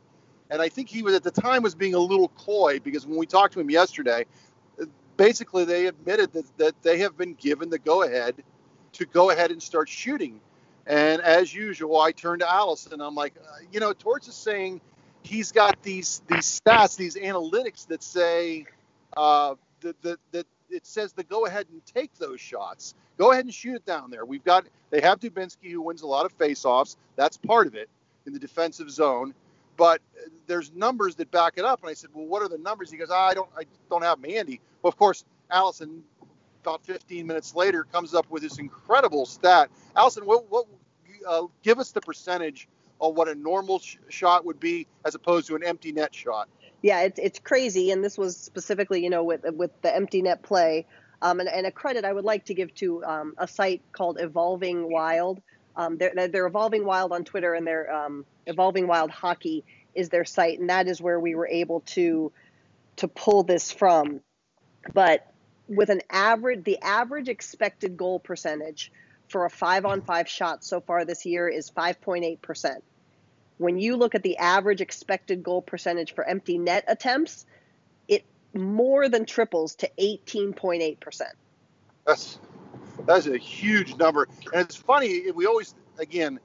And 0.51 0.61
I 0.61 0.69
think 0.69 0.87
he 0.87 1.01
was 1.01 1.15
at 1.15 1.23
the 1.23 1.31
time 1.31 1.63
was 1.63 1.73
being 1.73 1.95
a 1.95 1.99
little 1.99 2.29
coy 2.29 2.79
because 2.79 3.07
when 3.07 3.17
we 3.17 3.25
talked 3.25 3.53
to 3.53 3.59
him 3.59 3.71
yesterday, 3.71 4.25
basically 5.17 5.65
they 5.65 5.87
admitted 5.87 6.31
that, 6.33 6.57
that 6.57 6.81
they 6.83 6.99
have 6.99 7.17
been 7.17 7.33
given 7.33 7.71
the 7.71 7.79
go 7.79 8.03
ahead 8.03 8.35
to 8.93 9.05
go 9.05 9.31
ahead 9.31 9.49
and 9.49 9.61
start 9.61 9.89
shooting. 9.89 10.39
And 10.87 11.21
as 11.21 11.51
usual, 11.53 11.99
I 11.99 12.11
turned 12.11 12.41
to 12.41 12.51
Allison. 12.51 13.01
I'm 13.01 13.15
like, 13.15 13.35
uh, 13.37 13.57
you 13.71 13.79
know, 13.79 13.93
Torts 13.93 14.27
is 14.27 14.35
saying 14.35 14.81
he's 15.23 15.51
got 15.51 15.81
these 15.83 16.21
these 16.27 16.59
stats, 16.59 16.95
these 16.97 17.15
analytics 17.15 17.87
that 17.87 18.03
say 18.03 18.65
uh, 19.15 19.55
that, 19.81 20.01
that, 20.01 20.19
that 20.31 20.47
it 20.69 20.85
says 20.85 21.13
to 21.13 21.23
go 21.23 21.45
ahead 21.45 21.67
and 21.71 21.85
take 21.85 22.13
those 22.15 22.39
shots. 22.39 22.93
Go 23.17 23.31
ahead 23.31 23.45
and 23.45 23.53
shoot 23.53 23.75
it 23.75 23.85
down 23.85 24.11
there. 24.11 24.25
We've 24.25 24.43
got 24.43 24.65
they 24.89 25.01
have 25.01 25.19
Dubinsky 25.19 25.71
who 25.71 25.81
wins 25.81 26.01
a 26.01 26.07
lot 26.07 26.25
of 26.25 26.37
faceoffs. 26.37 26.95
That's 27.15 27.37
part 27.37 27.67
of 27.67 27.75
it 27.75 27.89
in 28.25 28.33
the 28.33 28.39
defensive 28.39 28.89
zone. 28.89 29.33
But 29.77 30.01
there's 30.47 30.73
numbers 30.73 31.15
that 31.15 31.31
back 31.31 31.53
it 31.55 31.63
up. 31.63 31.81
And 31.81 31.89
I 31.89 31.93
said, 31.93 32.09
well, 32.13 32.25
what 32.25 32.41
are 32.41 32.49
the 32.49 32.57
numbers? 32.57 32.91
He 32.91 32.97
goes, 32.97 33.11
I 33.11 33.33
don't 33.33 33.49
I 33.57 33.63
don't 33.89 34.03
have 34.03 34.21
them 34.21 34.29
handy. 34.29 34.61
Well, 34.81 34.89
of 34.89 34.97
course, 34.97 35.25
Allison 35.49 36.03
about 36.61 36.83
15 36.85 37.25
minutes 37.25 37.55
later 37.55 37.85
comes 37.85 38.13
up 38.13 38.29
with 38.29 38.43
this 38.43 38.59
incredible 38.59 39.25
stat. 39.25 39.69
Allison, 39.95 40.25
what, 40.25 40.49
what 40.51 40.65
uh, 41.27 41.43
give 41.63 41.79
us 41.79 41.91
the 41.91 42.01
percentage 42.01 42.67
of 43.01 43.15
what 43.15 43.27
a 43.27 43.35
normal 43.35 43.79
sh- 43.79 43.97
shot 44.09 44.45
would 44.45 44.59
be 44.59 44.87
as 45.05 45.15
opposed 45.15 45.47
to 45.47 45.55
an 45.55 45.63
empty 45.63 45.91
net 45.91 46.13
shot 46.13 46.49
yeah, 46.81 47.01
it's 47.01 47.19
it's 47.19 47.39
crazy, 47.39 47.91
and 47.91 48.03
this 48.03 48.17
was 48.17 48.37
specifically, 48.37 49.03
you 49.03 49.09
know, 49.09 49.23
with 49.23 49.43
with 49.51 49.71
the 49.81 49.93
empty 49.93 50.21
net 50.21 50.41
play. 50.41 50.85
Um, 51.21 51.41
and, 51.41 51.49
and 51.49 51.65
a 51.67 51.71
credit 51.71 52.05
I 52.05 52.13
would 52.13 52.23
like 52.23 52.45
to 52.45 52.53
give 52.53 52.73
to 52.75 53.03
um, 53.03 53.33
a 53.37 53.45
site 53.45 53.81
called 53.91 54.21
Evolving 54.21 54.89
Wild. 54.89 55.41
Um, 55.75 55.97
they're, 55.97 56.29
they're 56.29 56.47
Evolving 56.47 56.85
Wild 56.85 57.11
on 57.11 57.25
Twitter, 57.25 57.53
and 57.53 57.67
they're 57.67 57.93
um, 57.93 58.25
Evolving 58.45 58.87
Wild 58.87 59.11
Hockey 59.11 59.65
is 59.93 60.07
their 60.07 60.23
site, 60.23 60.59
and 60.59 60.69
that 60.69 60.87
is 60.87 61.01
where 61.01 61.19
we 61.19 61.35
were 61.35 61.47
able 61.47 61.81
to 61.81 62.31
to 62.97 63.07
pull 63.09 63.43
this 63.43 63.69
from. 63.71 64.21
But 64.93 65.29
with 65.67 65.89
an 65.89 66.01
average, 66.09 66.63
the 66.63 66.79
average 66.81 67.27
expected 67.27 67.97
goal 67.97 68.19
percentage 68.19 68.91
for 69.29 69.45
a 69.45 69.49
five 69.49 69.85
on 69.85 70.01
five 70.01 70.27
shot 70.27 70.63
so 70.63 70.81
far 70.81 71.05
this 71.05 71.25
year 71.25 71.47
is 71.47 71.71
5.8 71.71 72.41
percent 72.41 72.83
when 73.59 73.77
you 73.77 73.97
look 73.97 74.15
at 74.15 74.23
the 74.23 74.37
average 74.37 74.81
expected 74.81 75.43
goal 75.43 75.61
percentage 75.61 76.15
for 76.15 76.23
empty 76.23 76.57
net 76.57 76.85
attempts, 76.87 77.45
it 78.07 78.25
more 78.53 79.09
than 79.09 79.25
triples 79.25 79.75
to 79.75 79.91
18.8%. 79.99 81.21
That's 82.07 82.39
that's 83.05 83.27
a 83.27 83.37
huge 83.37 83.95
number, 83.97 84.27
and 84.53 84.61
it's 84.61 84.75
funny. 84.75 85.29
We 85.31 85.45
always, 85.45 85.75
again, 85.99 86.39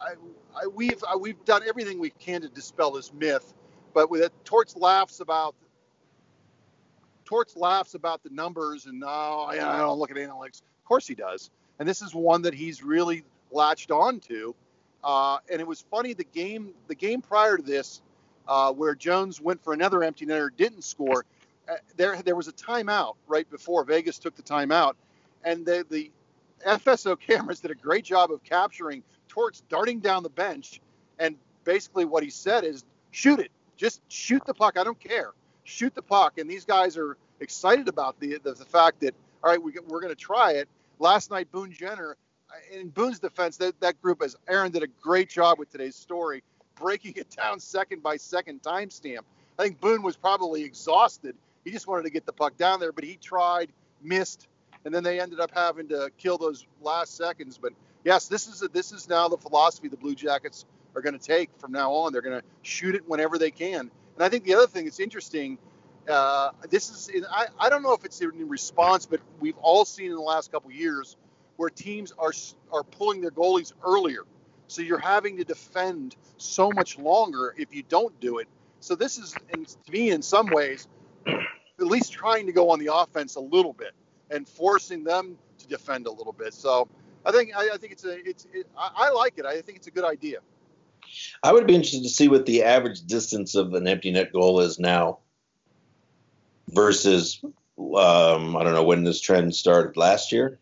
I, 0.00 0.14
I, 0.54 0.66
we've 0.66 1.02
I, 1.08 1.16
we've 1.16 1.42
done 1.44 1.62
everything 1.66 1.98
we 1.98 2.10
can 2.10 2.42
to 2.42 2.48
dispel 2.48 2.92
this 2.92 3.12
myth, 3.12 3.54
but 3.92 4.10
with 4.10 4.22
it, 4.22 4.32
Torts 4.44 4.76
laughs 4.76 5.20
about 5.20 5.54
Torts 7.24 7.56
laughs 7.56 7.94
about 7.94 8.22
the 8.22 8.30
numbers, 8.30 8.86
and 8.86 9.02
oh, 9.04 9.46
I, 9.48 9.54
I 9.54 9.78
don't 9.78 9.98
look 9.98 10.10
at 10.10 10.16
analytics. 10.16 10.62
Of 10.62 10.84
course 10.84 11.06
he 11.06 11.14
does, 11.14 11.50
and 11.78 11.88
this 11.88 12.02
is 12.02 12.14
one 12.14 12.42
that 12.42 12.54
he's 12.54 12.82
really 12.82 13.24
latched 13.50 13.90
on 13.90 14.20
to 14.20 14.54
uh, 15.04 15.38
and 15.50 15.60
it 15.60 15.66
was 15.66 15.84
funny 15.90 16.14
the 16.14 16.24
game 16.24 16.72
the 16.88 16.94
game 16.94 17.20
prior 17.20 17.58
to 17.58 17.62
this, 17.62 18.00
uh, 18.48 18.72
where 18.72 18.94
Jones 18.94 19.40
went 19.40 19.62
for 19.62 19.74
another 19.74 20.02
empty 20.02 20.24
netter, 20.24 20.48
didn't 20.56 20.82
score. 20.82 21.26
Uh, 21.68 21.74
there 21.96 22.20
there 22.22 22.34
was 22.34 22.48
a 22.48 22.52
timeout 22.52 23.14
right 23.28 23.48
before 23.50 23.84
Vegas 23.84 24.18
took 24.18 24.34
the 24.34 24.42
timeout, 24.42 24.94
and 25.44 25.66
the 25.66 25.84
the 25.90 26.10
FSO 26.66 27.20
cameras 27.28 27.60
did 27.60 27.70
a 27.70 27.74
great 27.74 28.04
job 28.04 28.32
of 28.32 28.42
capturing 28.42 29.02
Torts 29.28 29.62
darting 29.68 30.00
down 30.00 30.22
the 30.22 30.30
bench, 30.30 30.80
and 31.18 31.36
basically 31.64 32.06
what 32.06 32.22
he 32.22 32.30
said 32.30 32.64
is 32.64 32.84
shoot 33.10 33.40
it, 33.40 33.50
just 33.76 34.00
shoot 34.08 34.42
the 34.46 34.54
puck. 34.54 34.78
I 34.78 34.84
don't 34.84 34.98
care, 34.98 35.32
shoot 35.64 35.94
the 35.94 36.02
puck. 36.02 36.38
And 36.38 36.48
these 36.48 36.64
guys 36.64 36.96
are 36.96 37.18
excited 37.40 37.88
about 37.88 38.18
the 38.20 38.38
the, 38.42 38.54
the 38.54 38.64
fact 38.64 39.00
that 39.00 39.14
all 39.42 39.50
right, 39.50 39.62
we, 39.62 39.74
we're 39.86 40.00
going 40.00 40.14
to 40.14 40.18
try 40.18 40.52
it. 40.52 40.68
Last 40.98 41.30
night, 41.30 41.50
Boone 41.50 41.72
Jenner 41.72 42.16
uh, 42.50 42.78
in 42.78 42.88
Boone's 42.88 43.18
defense, 43.18 43.56
that, 43.58 43.78
that 43.80 44.00
group, 44.00 44.22
as 44.22 44.36
Aaron 44.48 44.72
did 44.72 44.82
a 44.82 44.86
great 44.86 45.28
job 45.28 45.58
with 45.58 45.70
today's 45.70 45.96
story, 45.96 46.42
breaking 46.76 47.14
it 47.16 47.30
down 47.30 47.60
second 47.60 48.02
by 48.02 48.16
second 48.16 48.62
timestamp. 48.62 49.20
I 49.58 49.62
think 49.62 49.80
Boone 49.80 50.02
was 50.02 50.16
probably 50.16 50.62
exhausted. 50.62 51.36
He 51.64 51.70
just 51.70 51.86
wanted 51.86 52.04
to 52.04 52.10
get 52.10 52.26
the 52.26 52.32
puck 52.32 52.56
down 52.56 52.80
there, 52.80 52.92
but 52.92 53.04
he 53.04 53.16
tried, 53.16 53.70
missed, 54.02 54.48
and 54.84 54.94
then 54.94 55.02
they 55.02 55.20
ended 55.20 55.40
up 55.40 55.50
having 55.54 55.88
to 55.88 56.10
kill 56.18 56.38
those 56.38 56.66
last 56.80 57.16
seconds. 57.16 57.58
But 57.58 57.72
yes, 58.04 58.28
this 58.28 58.48
is 58.48 58.62
a, 58.62 58.68
this 58.68 58.92
is 58.92 59.08
now 59.08 59.28
the 59.28 59.38
philosophy 59.38 59.88
the 59.88 59.96
Blue 59.96 60.14
Jackets 60.14 60.64
are 60.94 61.02
going 61.02 61.18
to 61.18 61.24
take 61.24 61.50
from 61.58 61.72
now 61.72 61.92
on. 61.92 62.12
They're 62.12 62.22
going 62.22 62.40
to 62.40 62.46
shoot 62.62 62.94
it 62.94 63.08
whenever 63.08 63.38
they 63.38 63.50
can. 63.50 63.90
And 64.16 64.24
I 64.24 64.28
think 64.28 64.44
the 64.44 64.54
other 64.54 64.66
thing 64.66 64.84
that's 64.84 65.00
interesting, 65.00 65.58
uh, 66.08 66.50
this 66.70 66.90
is 66.90 67.24
I, 67.30 67.46
I 67.58 67.68
don't 67.68 67.82
know 67.82 67.94
if 67.94 68.04
it's 68.04 68.20
in 68.20 68.48
response, 68.48 69.06
but 69.06 69.20
we've 69.40 69.56
all 69.58 69.84
seen 69.84 70.06
in 70.06 70.16
the 70.16 70.20
last 70.20 70.52
couple 70.52 70.70
years 70.70 71.16
where 71.56 71.70
teams 71.70 72.12
are 72.18 72.32
are 72.72 72.82
pulling 72.82 73.20
their 73.20 73.30
goalies 73.30 73.72
earlier. 73.84 74.22
So 74.66 74.82
you're 74.82 74.98
having 74.98 75.36
to 75.36 75.44
defend 75.44 76.16
so 76.36 76.70
much 76.72 76.98
longer 76.98 77.54
if 77.58 77.74
you 77.74 77.82
don't 77.88 78.18
do 78.20 78.38
it. 78.38 78.48
So 78.80 78.94
this 78.94 79.18
is, 79.18 79.32
to 79.32 79.92
me, 79.92 80.10
in 80.10 80.22
some 80.22 80.46
ways, 80.46 80.88
at 81.26 81.86
least 81.86 82.12
trying 82.12 82.46
to 82.46 82.52
go 82.52 82.70
on 82.70 82.78
the 82.78 82.92
offense 82.92 83.36
a 83.36 83.40
little 83.40 83.72
bit 83.72 83.92
and 84.30 84.48
forcing 84.48 85.04
them 85.04 85.36
to 85.58 85.66
defend 85.66 86.06
a 86.06 86.10
little 86.10 86.32
bit. 86.32 86.54
So 86.54 86.88
I 87.24 87.32
think 87.32 87.56
I, 87.56 87.70
I 87.74 87.76
think 87.76 87.92
it's 87.92 88.04
a 88.04 88.28
it's 88.28 88.46
it, 88.52 88.66
I, 88.76 88.90
I 88.94 89.10
like 89.10 89.38
it. 89.38 89.46
I 89.46 89.60
think 89.60 89.78
it's 89.78 89.86
a 89.86 89.90
good 89.90 90.04
idea. 90.04 90.38
I 91.42 91.52
would 91.52 91.66
be 91.66 91.74
interested 91.74 92.02
to 92.02 92.08
see 92.08 92.28
what 92.28 92.46
the 92.46 92.62
average 92.62 93.02
distance 93.02 93.54
of 93.54 93.74
an 93.74 93.86
empty 93.86 94.10
net 94.10 94.32
goal 94.32 94.60
is 94.60 94.78
now 94.78 95.18
versus 96.74 97.40
um, 97.78 98.56
I 98.56 98.62
don't 98.62 98.74
know 98.74 98.84
when 98.84 99.04
this 99.04 99.20
trend 99.20 99.54
started 99.54 99.96
last 99.96 100.32
year. 100.32 100.58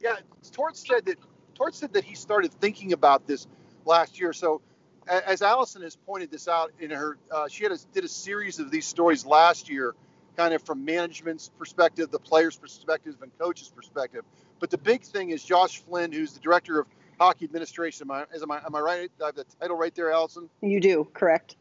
Yeah, 0.00 0.16
Torts 0.52 0.86
said 0.86 1.06
that 1.06 1.16
Torts 1.54 1.78
said 1.78 1.92
that 1.92 2.04
he 2.04 2.14
started 2.14 2.52
thinking 2.52 2.92
about 2.92 3.26
this 3.26 3.46
last 3.84 4.18
year. 4.20 4.32
So, 4.32 4.60
as 5.08 5.42
Allison 5.42 5.82
has 5.82 5.96
pointed 5.96 6.30
this 6.30 6.48
out 6.48 6.72
in 6.78 6.90
her, 6.90 7.18
uh, 7.30 7.48
she 7.48 7.64
had 7.64 7.72
a, 7.72 7.78
did 7.92 8.04
a 8.04 8.08
series 8.08 8.58
of 8.58 8.70
these 8.70 8.86
stories 8.86 9.24
last 9.24 9.68
year, 9.68 9.94
kind 10.36 10.54
of 10.54 10.62
from 10.62 10.84
management's 10.84 11.50
perspective, 11.58 12.10
the 12.10 12.18
players' 12.18 12.56
perspective, 12.56 13.16
and 13.22 13.36
coaches' 13.38 13.70
perspective. 13.74 14.24
But 14.58 14.70
the 14.70 14.78
big 14.78 15.02
thing 15.02 15.30
is 15.30 15.42
Josh 15.42 15.82
Flynn, 15.82 16.12
who's 16.12 16.32
the 16.32 16.40
director 16.40 16.78
of 16.80 16.86
hockey 17.18 17.44
administration. 17.44 18.10
Am 18.10 18.10
I, 18.10 18.24
am 18.40 18.50
I, 18.50 18.60
am 18.64 18.74
I 18.74 18.80
right? 18.80 19.10
I 19.22 19.26
have 19.26 19.34
the 19.34 19.44
title 19.60 19.76
right 19.76 19.94
there, 19.94 20.12
Allison. 20.12 20.48
You 20.60 20.80
do 20.80 21.08
correct. 21.12 21.56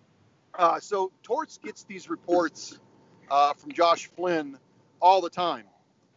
Uh, 0.53 0.79
so 0.79 1.11
Torts 1.23 1.57
gets 1.57 1.83
these 1.83 2.09
reports 2.09 2.79
uh, 3.31 3.53
from 3.53 3.71
Josh 3.71 4.07
Flynn 4.15 4.57
all 5.01 5.21
the 5.21 5.29
time. 5.29 5.63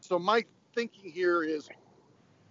So 0.00 0.18
my 0.18 0.44
thinking 0.75 1.11
here 1.11 1.42
is 1.42 1.68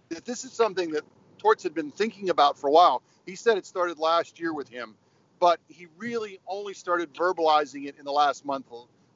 that 0.08 0.24
this 0.24 0.44
is 0.44 0.52
something 0.52 0.90
that 0.92 1.04
Torts 1.38 1.62
had 1.62 1.74
been 1.74 1.90
thinking 1.90 2.30
about 2.30 2.58
for 2.58 2.68
a 2.68 2.72
while. 2.72 3.02
He 3.26 3.36
said 3.36 3.58
it 3.58 3.66
started 3.66 3.98
last 3.98 4.40
year 4.40 4.54
with 4.54 4.68
him, 4.68 4.96
but 5.38 5.60
he 5.68 5.86
really 5.98 6.40
only 6.48 6.72
started 6.72 7.12
verbalizing 7.12 7.86
it 7.86 7.96
in 7.98 8.04
the 8.04 8.12
last 8.12 8.46
month. 8.46 8.66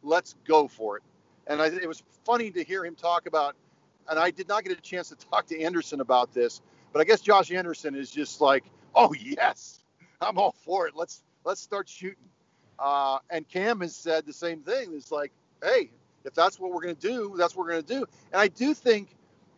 Let's 0.03 0.37
go 0.47 0.69
for 0.69 0.99
it. 0.99 1.03
And 1.47 1.63
I, 1.63 1.67
it 1.69 1.89
was 1.89 2.03
funny 2.25 2.51
to 2.51 2.63
hear 2.63 2.85
him 2.85 2.95
talk 2.95 3.27
about, 3.27 3.57
and 4.09 4.19
I 4.19 4.31
did 4.31 4.49
not 4.49 4.65
get 4.65 4.79
a 4.79 4.81
chance 4.81 5.09
to 5.09 5.17
talk 5.17 5.47
to 5.47 5.61
Anderson 5.63 6.01
about 6.03 6.35
this, 6.35 6.61
but 6.93 7.01
I 7.01 7.05
guess 7.05 7.23
Josh 7.23 7.51
Anderson 7.51 7.95
is 7.95 8.11
just 8.11 8.43
like, 8.43 8.65
oh 8.95 9.15
yes, 9.19 9.83
I'm 10.21 10.39
all 10.39 10.55
for 10.65 10.87
it. 10.87 10.95
Let's 10.95 11.23
let's 11.45 11.63
start 11.63 11.89
shooting. 11.89 12.29
Uh, 12.79 13.19
and 13.31 13.49
Cam 13.49 13.81
has 13.81 13.95
said 13.95 14.27
the 14.27 14.33
same 14.33 14.61
thing. 14.61 14.93
It's 14.95 15.11
like, 15.11 15.33
hey, 15.63 15.91
if 16.25 16.35
that's 16.35 16.59
what 16.59 16.73
we're 16.73 16.83
going 16.83 16.97
to 16.97 17.09
do, 17.09 17.35
that's 17.37 17.57
what 17.57 17.67
we're 17.67 17.73
going 17.73 17.85
to 17.85 17.95
do. 17.95 18.07
And 18.33 18.41
I 18.41 18.49
do 18.49 18.75
think 18.75 19.09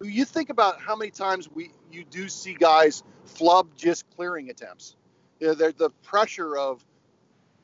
you 0.02 0.24
think 0.24 0.48
about 0.50 0.80
how 0.80 0.96
many 0.96 1.10
times 1.10 1.48
we 1.50 1.72
you 1.92 2.04
do 2.04 2.28
see 2.28 2.54
guys 2.54 3.02
flub 3.26 3.68
just 3.76 4.04
clearing 4.16 4.48
attempts. 4.50 4.96
You 5.40 5.48
know, 5.48 5.54
the 5.54 5.90
pressure 6.02 6.56
of 6.56 6.84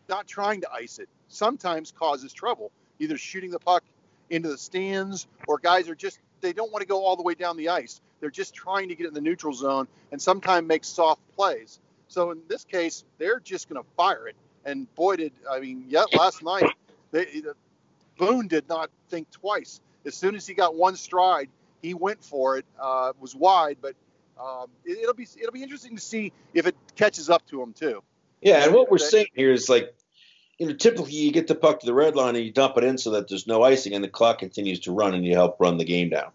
not 0.09 0.27
trying 0.27 0.61
to 0.63 0.71
ice 0.73 0.99
it 0.99 1.09
sometimes 1.29 1.93
causes 1.93 2.33
trouble. 2.33 2.71
Either 2.99 3.19
shooting 3.19 3.51
the 3.51 3.59
puck 3.59 3.85
into 4.31 4.49
the 4.49 4.59
stands 4.59 5.27
or 5.47 5.59
guys 5.59 5.89
are 5.89 5.95
just 5.95 6.19
they 6.41 6.53
don't 6.53 6.71
want 6.73 6.83
to 6.83 6.87
go 6.87 7.05
all 7.05 7.17
the 7.17 7.23
way 7.23 7.35
down 7.35 7.57
the 7.57 7.69
ice. 7.69 8.01
They're 8.21 8.31
just 8.31 8.55
trying 8.55 8.89
to 8.89 8.95
get 8.95 9.07
in 9.07 9.15
the 9.15 9.21
neutral 9.21 9.53
zone 9.53 9.89
and 10.13 10.21
sometimes 10.21 10.67
make 10.67 10.85
soft 10.85 11.21
plays. 11.37 11.81
So 12.09 12.31
in 12.31 12.41
this 12.49 12.65
case, 12.65 13.05
they're 13.19 13.41
just 13.41 13.69
going 13.69 13.83
to 13.83 13.89
fire 13.97 14.29
it. 14.29 14.37
And 14.67 14.93
boy, 14.97 15.17
did 15.17 15.33
I 15.51 15.61
mean, 15.61 15.85
yet 15.89 16.13
last 16.13 16.43
night, 16.43 16.71
they, 17.13 17.43
Boone 18.19 18.49
did 18.49 18.69
not 18.69 18.91
think 19.09 19.31
twice. 19.31 19.81
As 20.05 20.15
soon 20.15 20.35
as 20.35 20.47
he 20.47 20.55
got 20.55 20.75
one 20.75 20.97
stride, 20.97 21.49
he 21.83 21.95
went 21.95 22.23
for 22.23 22.59
it. 22.59 22.67
Uh, 22.79 23.13
was 23.21 23.35
wide, 23.35 23.79
but 23.81 23.95
um, 24.41 24.67
it, 24.85 25.07
will 25.07 25.15
be 25.15 25.27
it'll 25.41 25.53
be 25.53 25.63
interesting 25.63 25.95
to 25.95 26.03
see 26.03 26.33
if 26.53 26.67
it 26.67 26.77
catches 26.97 27.31
up 27.31 27.47
to 27.49 27.63
him 27.63 27.73
too. 27.73 28.03
Yeah, 28.43 28.65
and 28.65 28.75
what 28.75 28.91
we're 28.91 28.99
saying 28.99 29.29
here 29.35 29.53
is 29.53 29.69
like, 29.69 29.95
you 30.59 30.67
know, 30.67 30.75
typically 30.75 31.13
you 31.13 31.33
get 31.33 31.47
the 31.47 31.55
puck 31.55 31.81
to 31.81 31.87
the 31.87 31.95
red 31.95 32.17
line 32.17 32.35
and 32.35 32.45
you 32.45 32.53
dump 32.53 32.77
it 32.77 32.85
in 32.85 32.99
so 32.99 33.13
that 33.13 33.29
there's 33.29 33.47
no 33.47 33.63
icing 33.63 33.95
and 33.95 34.03
the 34.03 34.09
clock 34.09 34.39
continues 34.39 34.81
to 34.81 34.93
run 34.93 35.15
and 35.15 35.25
you 35.25 35.35
help 35.35 35.61
run 35.61 35.79
the 35.79 35.85
game 35.85 36.11
down. 36.11 36.33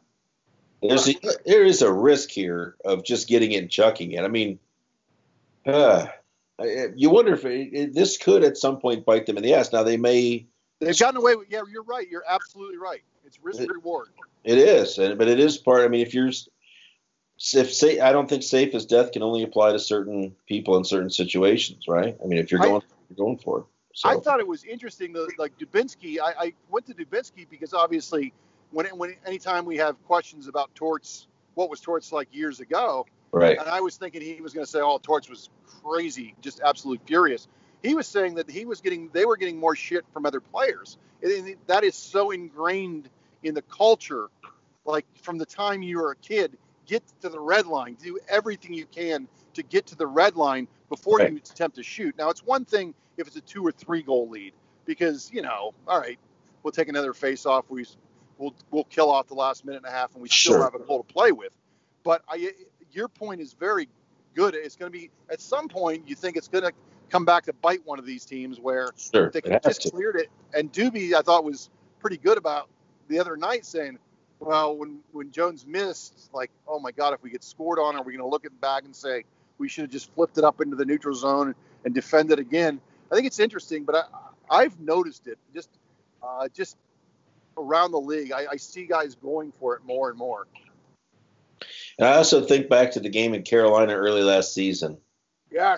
There's 0.81 1.07
a, 1.07 1.15
there 1.45 1.63
is 1.63 1.83
a 1.83 1.91
risk 1.91 2.31
here 2.31 2.75
of 2.83 3.03
just 3.03 3.27
getting 3.27 3.51
it 3.51 3.57
and 3.57 3.69
chucking 3.69 4.13
it. 4.13 4.23
I 4.23 4.29
mean, 4.29 4.57
uh, 5.65 6.07
Uh, 6.60 6.63
uh, 6.63 6.88
you 6.96 7.10
wonder 7.10 7.34
if 7.34 7.46
it, 7.46 7.70
it, 7.74 7.93
this 7.93 8.17
could 8.17 8.43
at 8.43 8.58
some 8.58 8.79
point 8.79 9.05
bite 9.05 9.25
them 9.25 9.38
in 9.38 9.43
the 9.43 9.53
ass. 9.53 9.72
Now 9.72 9.84
they 9.84 9.98
may. 9.98 10.48
They've 10.79 10.98
gotten 10.98 11.17
away 11.17 11.36
with. 11.36 11.48
Yeah, 11.50 11.62
you're 11.72 11.84
right. 11.84 12.08
You're 12.10 12.24
absolutely 12.27 12.77
right. 12.77 13.01
It's 13.25 13.39
risk 13.41 13.62
reward. 13.72 14.10
It 14.43 14.58
is, 14.58 14.98
but 14.98 15.27
it 15.27 15.39
is 15.39 15.58
part. 15.58 15.81
I 15.81 15.88
mean, 15.88 16.01
if 16.01 16.13
you're, 16.13 16.27
if 16.27 17.74
say, 17.74 18.00
I 18.00 18.12
don't 18.12 18.27
think 18.27 18.43
safe 18.43 18.74
as 18.74 18.86
death 18.86 19.12
can 19.12 19.22
only 19.22 19.43
apply 19.43 19.72
to 19.74 19.79
certain 19.79 20.36
people 20.48 20.75
in 20.77 20.84
certain 20.84 21.12
situations, 21.12 21.88
right? 21.88 22.17
I 22.22 22.27
mean, 22.27 22.39
if 22.39 22.51
you're 22.51 22.60
going, 22.60 22.81
I, 22.81 22.96
you're 23.10 23.25
going 23.25 23.38
for 23.38 23.60
it. 23.60 23.65
So. 23.93 24.10
I 24.10 24.17
thought 24.17 24.39
it 24.39 24.48
was 24.48 24.63
interesting, 24.63 25.13
though, 25.13 25.27
like 25.37 25.57
Dubinsky. 25.57 26.20
I, 26.20 26.46
I 26.46 26.53
went 26.70 26.87
to 26.87 26.94
Dubinsky 26.94 27.48
because 27.50 27.74
obviously, 27.74 28.33
when 28.72 28.87
when 28.98 29.16
anytime 29.25 29.66
we 29.66 29.77
have 29.77 30.01
questions 30.07 30.48
about 30.48 30.74
torts, 30.75 31.27
what 31.53 31.70
was 31.70 31.79
torts 31.79 32.11
like 32.11 32.27
years 32.33 32.59
ago, 32.59 33.05
Right. 33.31 33.57
And 33.57 33.70
I 33.70 33.79
was 33.79 33.98
thinking 33.98 34.22
he 34.22 34.41
was 34.41 34.53
going 34.53 34.65
to 34.65 34.72
say, 34.72 34.79
"Oh, 34.81 34.98
Torts 34.98 35.29
was 35.29 35.50
crazy, 35.83 36.35
just 36.41 36.61
absolutely 36.61 37.05
furious." 37.05 37.48
He 37.81 37.96
was 37.96 38.07
saying 38.07 38.35
that 38.35 38.50
he 38.50 38.65
was 38.65 38.81
getting, 38.81 39.09
they 39.11 39.25
were 39.25 39.37
getting 39.37 39.59
more 39.59 39.75
shit 39.75 40.05
from 40.13 40.25
other 40.25 40.39
players. 40.39 40.98
And 41.24 41.55
that 41.67 41.83
is 41.83 41.96
so 41.96 42.31
ingrained 42.31 43.09
in 43.44 43.55
the 43.55 43.63
culture. 43.63 44.29
Like 44.85 45.05
from 45.22 45.37
the 45.37 45.46
time 45.46 45.81
you 45.81 45.98
were 45.98 46.11
a 46.11 46.15
kid, 46.15 46.57
get 46.85 47.03
to 47.22 47.29
the 47.29 47.39
red 47.39 47.65
line, 47.65 47.98
do 48.01 48.20
everything 48.29 48.74
you 48.74 48.85
can 48.85 49.27
to 49.53 49.63
get 49.63 49.87
to 49.87 49.96
the 49.96 50.07
red 50.07 50.35
line 50.35 50.67
before 50.89 51.17
right. 51.17 51.31
you 51.31 51.37
attempt 51.37 51.77
to 51.77 51.83
shoot. 51.83 52.15
Now, 52.17 52.29
it's 52.29 52.44
one 52.44 52.65
thing 52.65 52.94
if 53.17 53.27
it's 53.27 53.35
a 53.35 53.41
two 53.41 53.65
or 53.65 53.72
three 53.72 54.01
goal 54.01 54.29
lead 54.29 54.53
because 54.85 55.31
you 55.31 55.41
know, 55.41 55.74
all 55.87 56.00
right, 56.00 56.20
we'll 56.63 56.72
take 56.72 56.87
another 56.87 57.13
face 57.13 57.46
off. 57.46 57.65
We 57.70 57.85
we'll 58.37 58.55
we'll 58.72 58.83
kill 58.85 59.09
off 59.09 59.27
the 59.27 59.35
last 59.35 59.65
minute 59.65 59.83
and 59.83 59.94
a 59.94 59.96
half, 59.96 60.13
and 60.13 60.22
we 60.22 60.29
still 60.29 60.61
have 60.61 60.75
a 60.75 60.79
goal 60.79 61.03
to 61.03 61.13
play 61.13 61.31
with. 61.31 61.55
But 62.03 62.24
I, 62.27 62.51
your 62.93 63.07
point 63.07 63.41
is 63.41 63.53
very 63.53 63.87
good. 64.35 64.55
It's 64.55 64.75
going 64.75 64.91
to 64.91 64.97
be 64.97 65.09
at 65.29 65.41
some 65.41 65.67
point 65.67 66.07
you 66.07 66.15
think 66.15 66.37
it's 66.37 66.47
going 66.47 66.63
to 66.63 66.71
come 67.09 67.25
back 67.25 67.45
to 67.45 67.53
bite 67.53 67.85
one 67.85 67.99
of 67.99 68.05
these 68.05 68.25
teams 68.25 68.59
where 68.59 68.89
sure, 68.97 69.29
they 69.29 69.41
just 69.63 69.81
to. 69.83 69.91
cleared 69.91 70.15
it. 70.15 70.29
And 70.53 70.71
Doobie, 70.71 71.13
I 71.13 71.21
thought 71.21 71.43
was 71.43 71.69
pretty 71.99 72.17
good 72.17 72.37
about 72.37 72.69
the 73.09 73.19
other 73.19 73.35
night 73.35 73.65
saying, 73.65 73.99
well, 74.39 74.75
when 74.75 74.99
when 75.11 75.31
Jones 75.31 75.65
missed, 75.67 76.29
like, 76.33 76.49
oh 76.67 76.79
my 76.79 76.91
God, 76.91 77.13
if 77.13 77.21
we 77.21 77.29
get 77.29 77.43
scored 77.43 77.79
on, 77.79 77.95
are 77.95 78.03
we 78.03 78.13
going 78.13 78.23
to 78.23 78.29
look 78.29 78.45
at 78.45 78.51
the 78.51 78.57
back 78.57 78.83
and 78.85 78.95
say 78.95 79.23
we 79.57 79.69
should 79.69 79.83
have 79.83 79.91
just 79.91 80.13
flipped 80.15 80.37
it 80.37 80.43
up 80.43 80.61
into 80.61 80.75
the 80.75 80.85
neutral 80.85 81.13
zone 81.13 81.53
and 81.85 81.93
defended 81.93 82.39
again? 82.39 82.81
I 83.11 83.15
think 83.15 83.27
it's 83.27 83.39
interesting, 83.39 83.83
but 83.83 83.95
I, 83.95 84.03
I've 84.49 84.79
noticed 84.79 85.27
it 85.27 85.37
just 85.53 85.69
uh, 86.23 86.47
just 86.53 86.77
around 87.57 87.91
the 87.91 87.99
league. 87.99 88.31
I, 88.31 88.45
I 88.53 88.55
see 88.55 88.85
guys 88.85 89.15
going 89.15 89.51
for 89.59 89.75
it 89.75 89.83
more 89.85 90.09
and 90.09 90.17
more. 90.17 90.47
And 92.01 92.09
I 92.09 92.18
also 92.18 92.42
think 92.42 92.68
back 92.68 92.90
to 92.94 93.00
the 93.00 93.09
game 93.09 93.35
in 93.35 93.44
Carolina 93.44 93.94
early 93.94 94.24
last 94.24 94.55
season. 94.55 94.98
Yeah. 95.51 95.77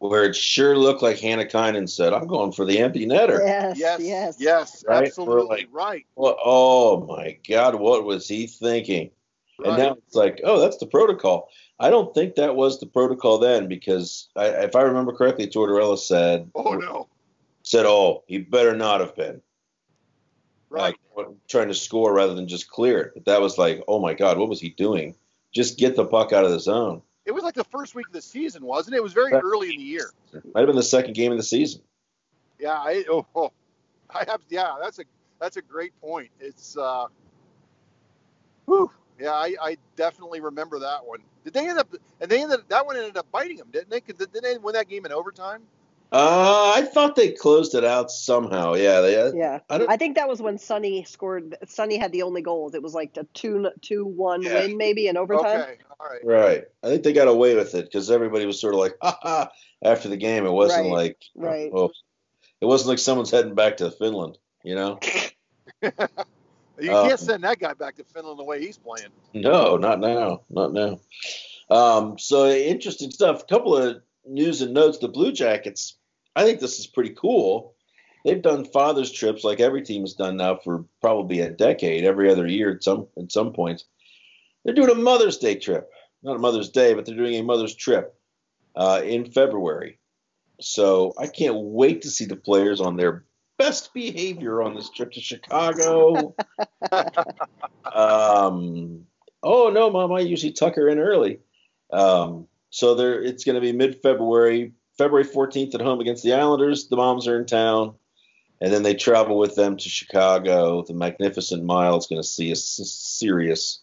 Where 0.00 0.24
it 0.24 0.34
sure 0.34 0.76
looked 0.76 1.00
like 1.00 1.16
Hannikainen 1.16 1.88
said, 1.88 2.12
I'm 2.12 2.26
going 2.26 2.50
for 2.50 2.64
the 2.64 2.80
empty 2.80 3.06
netter. 3.06 3.38
Yes, 3.38 3.78
yes, 3.78 4.00
yes. 4.00 4.36
Yes, 4.40 4.84
right? 4.88 5.06
absolutely 5.06 5.58
like, 5.58 5.68
right. 5.70 6.06
Well, 6.16 6.36
oh, 6.44 7.06
my 7.06 7.38
God, 7.48 7.76
what 7.76 8.04
was 8.04 8.26
he 8.26 8.48
thinking? 8.48 9.12
Right. 9.60 9.68
And 9.68 9.78
now 9.78 9.96
it's 10.04 10.16
like, 10.16 10.40
oh, 10.42 10.58
that's 10.58 10.78
the 10.78 10.86
protocol. 10.86 11.48
I 11.78 11.88
don't 11.88 12.12
think 12.12 12.34
that 12.34 12.56
was 12.56 12.80
the 12.80 12.86
protocol 12.86 13.38
then 13.38 13.68
because 13.68 14.28
I, 14.34 14.46
if 14.46 14.74
I 14.74 14.82
remember 14.82 15.12
correctly, 15.12 15.46
Tortorella 15.46 15.98
said, 15.98 16.50
"Oh 16.54 16.74
no," 16.74 17.08
said, 17.64 17.84
"Oh, 17.84 18.22
he 18.28 18.38
better 18.38 18.76
not 18.76 19.00
have 19.00 19.16
been." 19.16 19.42
Right. 20.70 20.96
Like, 21.16 21.26
trying 21.48 21.68
to 21.68 21.74
score 21.74 22.12
rather 22.12 22.34
than 22.34 22.48
just 22.48 22.68
clear 22.68 23.00
it. 23.00 23.12
But 23.14 23.24
that 23.26 23.40
was 23.40 23.58
like, 23.58 23.82
oh 23.86 24.00
my 24.00 24.14
God, 24.14 24.38
what 24.38 24.48
was 24.48 24.60
he 24.60 24.70
doing? 24.70 25.16
Just 25.54 25.78
get 25.78 25.96
the 25.96 26.04
puck 26.04 26.32
out 26.32 26.44
of 26.44 26.50
the 26.50 26.60
zone. 26.60 27.00
It 27.24 27.32
was 27.32 27.42
like 27.42 27.54
the 27.54 27.64
first 27.64 27.94
week 27.94 28.08
of 28.08 28.12
the 28.12 28.20
season, 28.20 28.64
wasn't 28.64 28.94
it? 28.94 28.98
It 28.98 29.02
was 29.02 29.14
very 29.14 29.32
early 29.32 29.70
in 29.70 29.78
the 29.78 29.84
year. 29.84 30.10
Might 30.52 30.60
have 30.60 30.66
been 30.66 30.76
the 30.76 30.82
second 30.82 31.14
game 31.14 31.32
of 31.32 31.38
the 31.38 31.44
season. 31.44 31.80
Yeah, 32.58 32.72
I 32.72 33.04
oh, 33.08 33.26
oh 33.34 33.52
I 34.10 34.24
have 34.28 34.42
yeah, 34.50 34.74
that's 34.82 34.98
a 34.98 35.04
that's 35.40 35.56
a 35.56 35.62
great 35.62 35.98
point. 36.00 36.30
It's 36.38 36.76
uh 36.76 37.06
whew, 38.66 38.90
yeah, 39.18 39.32
I, 39.32 39.54
I 39.60 39.76
definitely 39.96 40.40
remember 40.40 40.78
that 40.80 41.06
one. 41.06 41.20
Did 41.44 41.54
they 41.54 41.68
end 41.68 41.78
up 41.78 41.88
and 42.20 42.30
they 42.30 42.42
ended 42.42 42.60
that 42.68 42.84
one 42.84 42.96
ended 42.96 43.16
up 43.16 43.26
biting 43.32 43.56
them, 43.56 43.68
didn't 43.72 43.90
they? 43.90 44.00
Cause 44.00 44.16
didn't 44.16 44.42
they 44.42 44.58
win 44.58 44.74
that 44.74 44.88
game 44.88 45.06
in 45.06 45.12
overtime? 45.12 45.62
Uh, 46.12 46.74
I 46.76 46.82
thought 46.82 47.16
they 47.16 47.32
closed 47.32 47.74
it 47.74 47.84
out 47.84 48.10
somehow. 48.10 48.74
Yeah, 48.74 49.00
they. 49.00 49.32
Yeah, 49.36 49.58
I, 49.68 49.86
I, 49.88 49.96
think 49.96 50.14
that 50.14 50.28
was 50.28 50.40
when 50.40 50.58
Sonny 50.58 51.02
scored. 51.04 51.56
Sonny 51.66 51.98
had 51.98 52.12
the 52.12 52.22
only 52.22 52.40
goals. 52.40 52.74
It 52.74 52.82
was 52.82 52.94
like 52.94 53.16
a 53.16 53.24
two 53.34 53.68
two 53.80 54.04
one 54.04 54.42
yeah. 54.42 54.54
win 54.54 54.76
maybe 54.76 55.08
in 55.08 55.16
overtime. 55.16 55.62
Okay, 55.62 55.76
all 55.98 56.06
right. 56.08 56.24
Right. 56.24 56.64
I 56.84 56.86
think 56.86 57.02
they 57.02 57.12
got 57.12 57.26
away 57.26 57.56
with 57.56 57.74
it 57.74 57.86
because 57.86 58.12
everybody 58.12 58.46
was 58.46 58.60
sort 58.60 58.74
of 58.74 58.80
like, 58.80 58.96
ha 59.02 59.18
ha. 59.20 59.50
After 59.82 60.08
the 60.08 60.16
game, 60.16 60.46
it 60.46 60.52
wasn't 60.52 60.84
right. 60.84 60.92
like, 60.92 61.22
right. 61.34 61.70
Oh, 61.74 61.90
it 62.60 62.66
wasn't 62.66 62.90
like 62.90 62.98
someone's 62.98 63.30
heading 63.30 63.54
back 63.54 63.78
to 63.78 63.90
Finland. 63.90 64.38
You 64.62 64.76
know. 64.76 65.00
you 65.82 65.90
can't 66.78 67.12
um, 67.12 67.16
send 67.16 67.44
that 67.44 67.58
guy 67.58 67.74
back 67.74 67.96
to 67.96 68.04
Finland 68.04 68.38
the 68.38 68.44
way 68.44 68.60
he's 68.60 68.78
playing. 68.78 69.10
No, 69.32 69.76
not 69.76 69.98
now. 69.98 70.42
Not 70.48 70.72
now. 70.72 71.00
Um, 71.70 72.18
so 72.18 72.48
interesting 72.48 73.10
stuff. 73.10 73.42
A 73.42 73.46
couple 73.46 73.76
of 73.76 74.00
news 74.26 74.62
and 74.62 74.74
notes. 74.74 74.98
The 74.98 75.08
Blue 75.08 75.32
Jackets 75.32 75.96
I 76.36 76.44
think 76.44 76.60
this 76.60 76.78
is 76.78 76.86
pretty 76.86 77.10
cool. 77.10 77.74
They've 78.24 78.42
done 78.42 78.64
fathers 78.64 79.12
trips 79.12 79.44
like 79.44 79.60
every 79.60 79.82
team 79.82 80.02
has 80.02 80.14
done 80.14 80.36
now 80.36 80.56
for 80.56 80.84
probably 81.00 81.40
a 81.40 81.50
decade, 81.50 82.04
every 82.04 82.30
other 82.30 82.46
year 82.46 82.72
at 82.72 82.82
some 82.82 83.06
at 83.18 83.30
some 83.30 83.52
points. 83.52 83.84
They're 84.64 84.74
doing 84.74 84.90
a 84.90 84.94
Mother's 84.94 85.38
Day 85.38 85.56
trip, 85.56 85.90
not 86.22 86.36
a 86.36 86.40
Mother's 86.40 86.70
Day, 86.70 86.94
but 86.94 87.04
they're 87.04 87.16
doing 87.16 87.34
a 87.34 87.42
Mother's 87.42 87.74
trip 87.74 88.18
uh, 88.74 89.02
in 89.04 89.30
February. 89.30 89.98
So 90.60 91.12
I 91.18 91.26
can't 91.26 91.56
wait 91.56 92.02
to 92.02 92.10
see 92.10 92.24
the 92.24 92.36
players 92.36 92.80
on 92.80 92.96
their 92.96 93.24
best 93.58 93.92
behavior 93.92 94.62
on 94.62 94.74
this 94.74 94.90
trip 94.90 95.12
to 95.12 95.20
Chicago. 95.20 96.34
um, 97.92 99.06
oh 99.42 99.68
no, 99.68 99.90
Mom, 99.90 100.12
I 100.12 100.20
usually 100.20 100.52
tuck 100.52 100.76
her 100.76 100.88
in 100.88 100.98
early. 100.98 101.40
Um, 101.92 102.48
so 102.74 102.96
there, 102.96 103.22
it's 103.22 103.44
going 103.44 103.54
to 103.54 103.60
be 103.60 103.70
mid-February, 103.70 104.72
February 104.98 105.24
14th 105.24 105.76
at 105.76 105.80
home 105.80 106.00
against 106.00 106.24
the 106.24 106.32
Islanders. 106.32 106.88
The 106.88 106.96
Moms 106.96 107.28
are 107.28 107.38
in 107.38 107.46
town, 107.46 107.94
and 108.60 108.72
then 108.72 108.82
they 108.82 108.94
travel 108.94 109.38
with 109.38 109.54
them 109.54 109.76
to 109.76 109.88
Chicago. 109.88 110.82
The 110.82 110.92
Magnificent 110.92 111.62
Mile 111.62 111.96
is 111.96 112.08
going 112.08 112.20
to 112.20 112.26
see 112.26 112.50
a 112.50 112.56
serious 112.56 113.80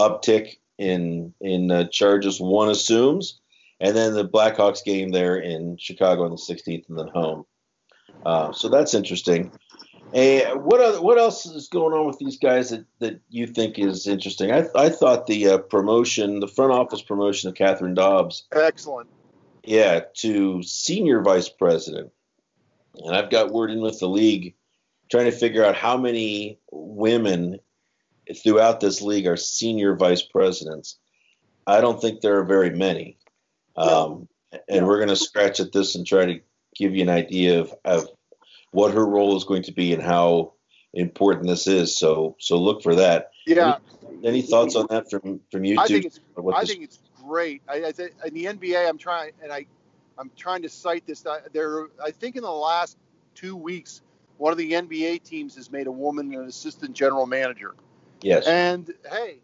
uptick 0.00 0.56
in 0.78 1.32
in 1.40 1.70
uh, 1.70 1.84
charges. 1.92 2.40
One 2.40 2.68
assumes, 2.68 3.38
and 3.78 3.96
then 3.96 4.14
the 4.14 4.28
Blackhawks 4.28 4.82
game 4.82 5.10
there 5.10 5.36
in 5.36 5.76
Chicago 5.76 6.24
on 6.24 6.32
the 6.32 6.36
16th, 6.38 6.88
and 6.88 6.98
then 6.98 7.06
home. 7.14 7.46
Uh, 8.26 8.50
so 8.50 8.68
that's 8.68 8.94
interesting. 8.94 9.52
And 10.14 10.64
what 10.64 10.80
other, 10.80 11.02
what 11.02 11.18
else 11.18 11.44
is 11.44 11.68
going 11.68 11.92
on 11.92 12.06
with 12.06 12.18
these 12.18 12.38
guys 12.38 12.70
that, 12.70 12.86
that 13.00 13.20
you 13.28 13.46
think 13.46 13.78
is 13.78 14.06
interesting? 14.06 14.50
I, 14.50 14.66
I 14.74 14.88
thought 14.88 15.26
the 15.26 15.48
uh, 15.48 15.58
promotion, 15.58 16.40
the 16.40 16.48
front 16.48 16.72
office 16.72 17.02
promotion 17.02 17.48
of 17.48 17.54
Catherine 17.54 17.94
Dobbs, 17.94 18.46
Excellent. 18.52 19.08
yeah, 19.64 20.00
to 20.18 20.62
senior 20.62 21.22
vice 21.22 21.48
president. 21.48 22.10
And 22.96 23.14
I've 23.14 23.30
got 23.30 23.52
word 23.52 23.70
in 23.70 23.80
with 23.80 23.98
the 23.98 24.08
league 24.08 24.54
trying 25.10 25.26
to 25.26 25.32
figure 25.32 25.64
out 25.64 25.74
how 25.74 25.96
many 25.96 26.58
women 26.70 27.58
throughout 28.42 28.80
this 28.80 29.00
league 29.00 29.26
are 29.26 29.36
senior 29.36 29.94
vice 29.94 30.22
presidents. 30.22 30.98
I 31.66 31.80
don't 31.80 32.00
think 32.00 32.20
there 32.20 32.38
are 32.38 32.44
very 32.44 32.70
many. 32.70 33.18
Um, 33.76 34.28
and 34.68 34.86
we're 34.86 34.96
going 34.98 35.08
to 35.08 35.16
scratch 35.16 35.60
at 35.60 35.72
this 35.72 35.94
and 35.94 36.06
try 36.06 36.26
to 36.26 36.40
give 36.74 36.94
you 36.94 37.02
an 37.02 37.08
idea 37.08 37.60
of, 37.60 37.74
of 37.84 38.08
what 38.70 38.92
her 38.92 39.06
role 39.06 39.36
is 39.36 39.44
going 39.44 39.62
to 39.64 39.72
be 39.72 39.92
and 39.92 40.02
how 40.02 40.52
important 40.94 41.46
this 41.46 41.66
is. 41.66 41.96
So, 41.96 42.36
so 42.38 42.56
look 42.58 42.82
for 42.82 42.94
that. 42.96 43.30
Yeah, 43.46 43.78
Any 44.24 44.42
thoughts 44.42 44.76
on 44.76 44.86
that 44.90 45.10
from 45.10 45.40
from 45.50 45.64
you 45.64 45.78
I 45.80 45.86
think 45.86 46.04
it's 46.04 46.20
I 46.54 46.64
think 46.64 46.82
it's 46.82 46.98
great. 47.24 47.62
I, 47.68 47.86
I 47.86 47.92
think 47.92 48.12
in 48.24 48.34
the 48.34 48.44
NBA, 48.44 48.88
I'm 48.88 48.98
trying 48.98 49.32
and 49.42 49.52
I 49.52 49.66
I'm 50.18 50.30
trying 50.36 50.62
to 50.62 50.68
cite 50.68 51.06
this. 51.06 51.24
There, 51.52 51.86
I 52.04 52.10
think 52.10 52.36
in 52.36 52.42
the 52.42 52.50
last 52.50 52.98
two 53.34 53.56
weeks, 53.56 54.02
one 54.36 54.52
of 54.52 54.58
the 54.58 54.72
NBA 54.72 55.22
teams 55.22 55.54
has 55.56 55.70
made 55.70 55.86
a 55.86 55.92
woman 55.92 56.34
an 56.34 56.44
assistant 56.44 56.94
general 56.94 57.26
manager. 57.26 57.74
yes. 58.20 58.46
And 58.46 58.92
hey, 59.10 59.38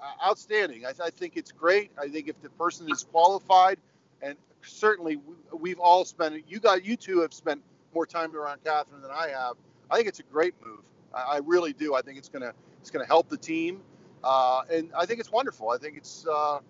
uh, 0.00 0.28
outstanding. 0.28 0.86
I, 0.86 0.92
I 1.04 1.10
think 1.10 1.36
it's 1.36 1.52
great. 1.52 1.90
I 2.00 2.08
think 2.08 2.28
if 2.28 2.40
the 2.40 2.50
person 2.50 2.90
is 2.90 3.04
qualified, 3.04 3.78
and 4.22 4.36
certainly 4.62 5.16
we, 5.16 5.34
we've 5.52 5.80
all 5.80 6.04
spent. 6.04 6.44
You 6.48 6.60
got 6.60 6.84
you 6.84 6.96
two 6.96 7.20
have 7.20 7.34
spent 7.34 7.62
more 7.94 8.06
time 8.06 8.34
around 8.34 8.62
Catherine 8.64 9.02
than 9.02 9.10
I 9.10 9.28
have. 9.28 9.56
I 9.90 9.96
think 9.96 10.08
it's 10.08 10.20
a 10.20 10.24
great 10.24 10.54
move. 10.64 10.80
I, 11.14 11.36
I 11.36 11.40
really 11.44 11.72
do. 11.72 11.94
I 11.94 12.02
think 12.02 12.18
it's 12.18 12.28
gonna 12.28 12.52
it's 12.80 12.90
gonna 12.90 13.06
help 13.06 13.28
the 13.28 13.36
team, 13.36 13.82
uh, 14.24 14.62
and 14.72 14.90
I 14.96 15.06
think 15.06 15.20
it's 15.20 15.32
wonderful. 15.32 15.70
I 15.70 15.78
think 15.78 15.96
it's 15.96 16.26
uh, 16.26 16.60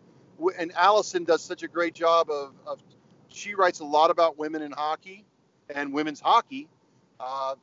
and 0.59 0.73
Allison 0.75 1.25
does 1.25 1.43
such 1.43 1.63
a 1.63 1.69
great 1.69 1.95
job 1.95 2.31
of, 2.31 2.53
of 2.67 2.81
she 3.29 3.55
writes 3.55 3.81
a 3.81 3.85
lot 3.85 4.11
about 4.11 4.39
women 4.39 4.63
in 4.63 4.73
hockey 4.73 5.25
and 5.75 5.93
women's 5.93 6.21
hockey. 6.21 6.69
Uh, 7.19 7.55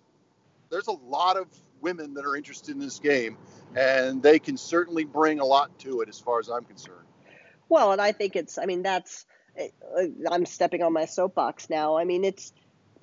there's 0.69 0.87
a 0.87 0.91
lot 0.91 1.37
of 1.37 1.47
women 1.81 2.13
that 2.13 2.25
are 2.25 2.35
interested 2.35 2.71
in 2.73 2.79
this 2.79 2.99
game, 2.99 3.37
and 3.75 4.21
they 4.21 4.39
can 4.39 4.57
certainly 4.57 5.05
bring 5.05 5.39
a 5.39 5.45
lot 5.45 5.77
to 5.79 6.01
it 6.01 6.09
as 6.09 6.19
far 6.19 6.39
as 6.39 6.49
I'm 6.49 6.63
concerned. 6.63 7.05
Well, 7.69 7.91
and 7.91 8.01
I 8.01 8.11
think 8.11 8.35
it's, 8.35 8.57
I 8.57 8.65
mean, 8.65 8.81
that's, 8.81 9.25
uh, 9.59 10.03
I'm 10.29 10.45
stepping 10.45 10.83
on 10.83 10.93
my 10.93 11.05
soapbox 11.05 11.69
now. 11.69 11.97
I 11.97 12.05
mean, 12.05 12.23
it's, 12.23 12.53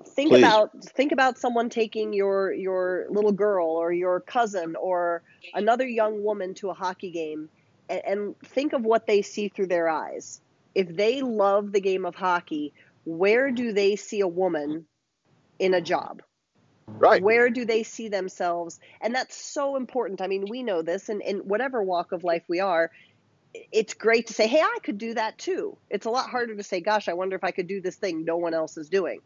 think 0.06 0.30
Please. 0.30 0.38
about, 0.38 0.70
think 0.82 1.12
about 1.12 1.38
someone 1.38 1.68
taking 1.68 2.12
your, 2.12 2.52
your 2.52 3.06
little 3.10 3.32
girl 3.32 3.68
or 3.68 3.92
your 3.92 4.20
cousin 4.20 4.76
or 4.76 5.22
another 5.54 5.86
young 5.86 6.22
woman 6.22 6.54
to 6.54 6.70
a 6.70 6.74
hockey 6.74 7.10
game 7.10 7.48
and, 7.88 8.02
and 8.04 8.40
think 8.40 8.72
of 8.72 8.82
what 8.82 9.06
they 9.06 9.22
see 9.22 9.48
through 9.48 9.68
their 9.68 9.88
eyes. 9.88 10.40
If 10.74 10.94
they 10.94 11.22
love 11.22 11.72
the 11.72 11.80
game 11.80 12.04
of 12.04 12.14
hockey, 12.14 12.72
where 13.04 13.50
do 13.50 13.72
they 13.72 13.96
see 13.96 14.20
a 14.20 14.28
woman 14.28 14.86
in 15.58 15.74
a 15.74 15.80
job? 15.80 16.22
Right. 16.86 17.22
Where 17.22 17.48
do 17.48 17.64
they 17.64 17.82
see 17.82 18.08
themselves? 18.08 18.78
And 19.00 19.14
that's 19.14 19.36
so 19.36 19.76
important. 19.76 20.20
I 20.20 20.26
mean, 20.26 20.46
we 20.48 20.62
know 20.62 20.82
this, 20.82 21.08
and 21.08 21.22
in 21.22 21.38
whatever 21.38 21.82
walk 21.82 22.12
of 22.12 22.24
life 22.24 22.42
we 22.48 22.60
are, 22.60 22.90
it's 23.72 23.94
great 23.94 24.26
to 24.26 24.34
say, 24.34 24.46
hey, 24.46 24.60
I 24.60 24.78
could 24.82 24.98
do 24.98 25.14
that 25.14 25.38
too. 25.38 25.78
It's 25.88 26.06
a 26.06 26.10
lot 26.10 26.28
harder 26.28 26.56
to 26.56 26.62
say, 26.62 26.80
gosh, 26.80 27.08
I 27.08 27.14
wonder 27.14 27.36
if 27.36 27.44
I 27.44 27.52
could 27.52 27.68
do 27.68 27.80
this 27.80 27.96
thing 27.96 28.24
no 28.24 28.36
one 28.36 28.52
else 28.52 28.76
is 28.76 28.88
doing. 28.88 29.20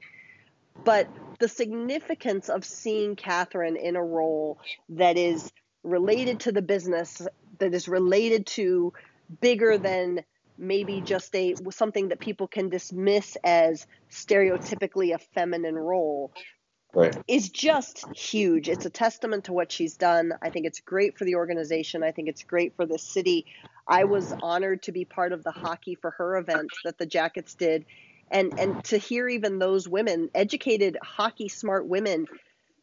But 0.84 1.08
the 1.38 1.48
significance 1.48 2.48
of 2.48 2.64
seeing 2.64 3.16
Catherine 3.16 3.76
in 3.76 3.96
a 3.96 4.02
role 4.02 4.58
that 4.90 5.16
is 5.16 5.52
related 5.82 6.40
to 6.40 6.52
the 6.52 6.62
business, 6.62 7.22
that 7.58 7.74
is 7.74 7.88
related 7.88 8.46
to 8.46 8.92
bigger 9.40 9.78
than 9.78 10.24
maybe 10.58 11.00
just 11.00 11.34
a 11.36 11.54
something 11.70 12.08
that 12.08 12.18
people 12.18 12.48
can 12.48 12.68
dismiss 12.68 13.36
as 13.44 13.86
stereotypically 14.10 15.14
a 15.14 15.18
feminine 15.18 15.76
role 15.76 16.32
right. 16.94 17.16
is 17.28 17.48
just 17.50 18.04
huge. 18.16 18.68
It's 18.68 18.84
a 18.84 18.90
testament 18.90 19.44
to 19.44 19.52
what 19.52 19.70
she's 19.70 19.96
done. 19.96 20.32
I 20.42 20.50
think 20.50 20.66
it's 20.66 20.80
great 20.80 21.16
for 21.16 21.24
the 21.24 21.36
organization. 21.36 22.02
I 22.02 22.10
think 22.10 22.28
it's 22.28 22.42
great 22.42 22.74
for 22.76 22.86
the 22.86 22.98
city. 22.98 23.46
I 23.86 24.04
was 24.04 24.34
honored 24.42 24.82
to 24.84 24.92
be 24.92 25.04
part 25.04 25.32
of 25.32 25.44
the 25.44 25.52
hockey 25.52 25.94
for 25.94 26.10
her 26.12 26.36
event 26.36 26.70
that 26.84 26.98
the 26.98 27.06
Jackets 27.06 27.54
did. 27.54 27.84
And 28.30 28.52
and 28.58 28.82
to 28.84 28.98
hear 28.98 29.28
even 29.28 29.58
those 29.58 29.88
women, 29.88 30.30
educated 30.34 30.98
hockey 31.02 31.48
smart 31.48 31.86
women 31.86 32.26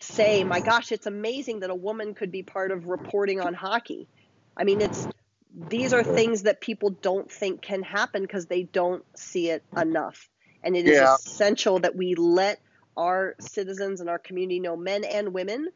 say, 0.01 0.43
"My 0.43 0.59
gosh, 0.61 0.91
it's 0.91 1.05
amazing 1.05 1.59
that 1.61 1.69
a 1.69 1.75
woman 1.75 2.15
could 2.15 2.31
be 2.31 2.43
part 2.43 2.71
of 2.71 2.87
reporting 2.87 3.39
on 3.39 3.53
hockey." 3.53 4.09
I 4.57 4.63
mean, 4.63 4.81
it's 4.81 5.07
these 5.55 5.93
are 5.93 6.03
things 6.03 6.43
that 6.43 6.61
people 6.61 6.89
don't 7.01 7.31
think 7.31 7.61
can 7.61 7.83
happen 7.83 8.23
because 8.23 8.47
they 8.47 8.63
don't 8.63 9.05
see 9.15 9.49
it 9.49 9.63
enough. 9.77 10.29
And 10.63 10.75
it 10.75 10.85
is 10.87 10.99
Yeah. 10.99 11.13
essential 11.13 11.79
that 11.79 11.95
we 11.95 12.15
let 12.15 12.59
our 12.97 13.35
citizens 13.39 14.01
and 14.01 14.09
our 14.09 14.19
community 14.19 14.59
know, 14.59 14.75
men 14.75 15.03
and 15.03 15.33
women, 15.33 15.67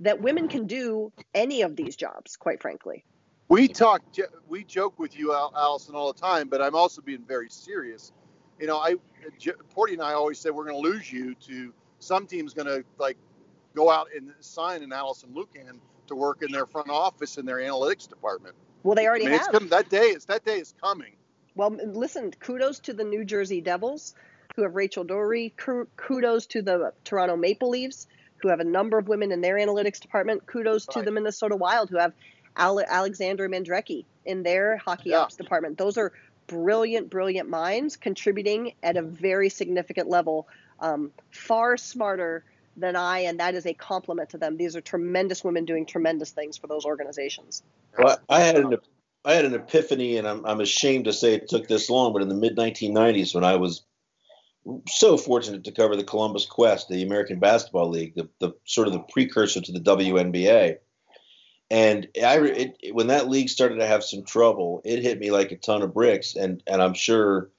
that 0.00 0.20
women 0.20 0.48
can 0.48 0.66
do 0.66 1.12
any 1.34 1.62
of 1.62 1.76
these 1.76 1.96
jobs, 1.96 2.36
quite 2.36 2.62
frankly. 2.62 3.04
We 3.48 3.68
talk, 3.68 4.02
we 4.48 4.64
joke 4.64 4.98
with 4.98 5.16
you, 5.18 5.32
Allison, 5.32 5.94
all 5.94 6.12
the 6.12 6.20
time, 6.20 6.48
but 6.48 6.60
I'm 6.60 6.74
also 6.74 7.00
being 7.00 7.24
very 7.26 7.48
serious. 7.48 8.12
You 8.60 8.66
know, 8.66 8.78
I, 8.78 8.94
J- 9.38 9.52
Porty 9.76 9.92
and 9.94 10.02
I 10.02 10.12
always 10.12 10.38
say 10.38 10.50
we're 10.50 10.64
going 10.64 10.82
to 10.82 10.88
lose 10.88 11.12
you 11.12 11.34
to 11.46 11.72
some 11.98 12.26
team's 12.26 12.54
going 12.54 12.66
to 12.66 12.84
like 12.98 13.16
go 13.74 13.90
out 13.90 14.08
and 14.16 14.32
sign 14.40 14.82
an 14.82 14.92
Allison 14.92 15.30
Lukan 15.34 15.78
to 16.06 16.14
work 16.14 16.42
in 16.42 16.52
their 16.52 16.66
front 16.66 16.88
office 16.88 17.36
in 17.38 17.44
their 17.46 17.56
analytics 17.58 18.08
department. 18.08 18.54
Well, 18.82 18.94
they 18.94 19.04
I 19.04 19.08
already 19.08 19.24
mean, 19.26 19.34
it's 19.34 19.46
have. 19.46 19.52
coming, 19.52 19.68
that 19.70 19.88
day 19.90 20.06
is 20.08 20.24
that 20.26 20.44
day 20.44 20.58
is 20.58 20.72
coming. 20.80 21.12
Well, 21.54 21.70
listen, 21.70 22.32
kudos 22.38 22.80
to 22.80 22.92
the 22.92 23.04
New 23.04 23.24
Jersey 23.24 23.60
Devils, 23.60 24.14
who 24.54 24.62
have 24.62 24.74
Rachel 24.74 25.04
Doerrie. 25.04 25.54
Kudos 25.96 26.46
to 26.48 26.62
the 26.62 26.92
Toronto 27.04 27.36
Maple 27.36 27.70
Leafs, 27.70 28.06
who 28.42 28.48
have 28.48 28.60
a 28.60 28.64
number 28.64 28.98
of 28.98 29.08
women 29.08 29.32
in 29.32 29.40
their 29.40 29.56
analytics 29.56 29.98
department. 30.00 30.46
Kudos 30.46 30.86
to 30.86 31.02
the 31.02 31.10
Minnesota 31.10 31.56
Wild, 31.56 31.90
who 31.90 31.98
have 31.98 32.12
Ale- 32.58 32.84
Alexandra 32.86 33.48
Mandrycky 33.48 34.04
in 34.24 34.42
their 34.42 34.76
hockey 34.76 35.10
Yeah. 35.10 35.20
ops 35.20 35.36
department. 35.36 35.76
Those 35.78 35.96
are 35.98 36.12
brilliant, 36.46 37.10
brilliant 37.10 37.48
minds 37.48 37.96
contributing 37.96 38.72
at 38.82 38.96
a 38.96 39.02
very 39.02 39.48
significant 39.48 40.08
level, 40.08 40.48
um, 40.80 41.10
far 41.30 41.76
smarter 41.76 42.44
than 42.76 42.96
I, 42.96 43.20
and 43.20 43.40
that 43.40 43.54
is 43.54 43.66
a 43.66 43.74
compliment 43.74 44.30
to 44.30 44.38
them. 44.38 44.56
These 44.56 44.76
are 44.76 44.80
tremendous 44.80 45.42
women 45.42 45.64
doing 45.64 45.86
tremendous 45.86 46.30
things 46.30 46.56
for 46.58 46.66
those 46.66 46.84
organizations. 46.84 47.62
Well, 47.98 48.18
I 48.28 48.40
had 48.40 48.56
an 48.56 48.76
I 49.24 49.34
had 49.34 49.44
an 49.44 49.54
epiphany, 49.54 50.18
and 50.18 50.28
I'm 50.28 50.44
I'm 50.44 50.60
ashamed 50.60 51.06
to 51.06 51.12
say 51.12 51.34
it 51.34 51.48
took 51.48 51.66
this 51.66 51.90
long, 51.90 52.12
but 52.12 52.22
in 52.22 52.28
the 52.28 52.34
mid 52.34 52.56
1990s, 52.56 53.34
when 53.34 53.44
I 53.44 53.56
was 53.56 53.82
so 54.88 55.16
fortunate 55.16 55.64
to 55.64 55.72
cover 55.72 55.96
the 55.96 56.04
Columbus 56.04 56.46
Quest, 56.46 56.88
the 56.88 57.02
American 57.02 57.38
Basketball 57.38 57.88
League, 57.88 58.14
the, 58.16 58.28
the 58.40 58.52
sort 58.64 58.88
of 58.88 58.92
the 58.92 59.00
precursor 59.00 59.60
to 59.60 59.72
the 59.72 59.80
WNBA, 59.80 60.78
and 61.70 62.08
I 62.22 62.38
it, 62.40 62.76
it- 62.82 62.94
when 62.94 63.08
that 63.08 63.28
league 63.28 63.48
started 63.48 63.76
to 63.76 63.86
have 63.86 64.04
some 64.04 64.24
trouble, 64.24 64.80
it 64.84 65.02
hit 65.02 65.18
me 65.18 65.30
like 65.30 65.52
a 65.52 65.56
ton 65.56 65.82
of 65.82 65.94
bricks, 65.94 66.36
and 66.36 66.62
and 66.66 66.82
I'm 66.82 66.94
sure 66.94 67.50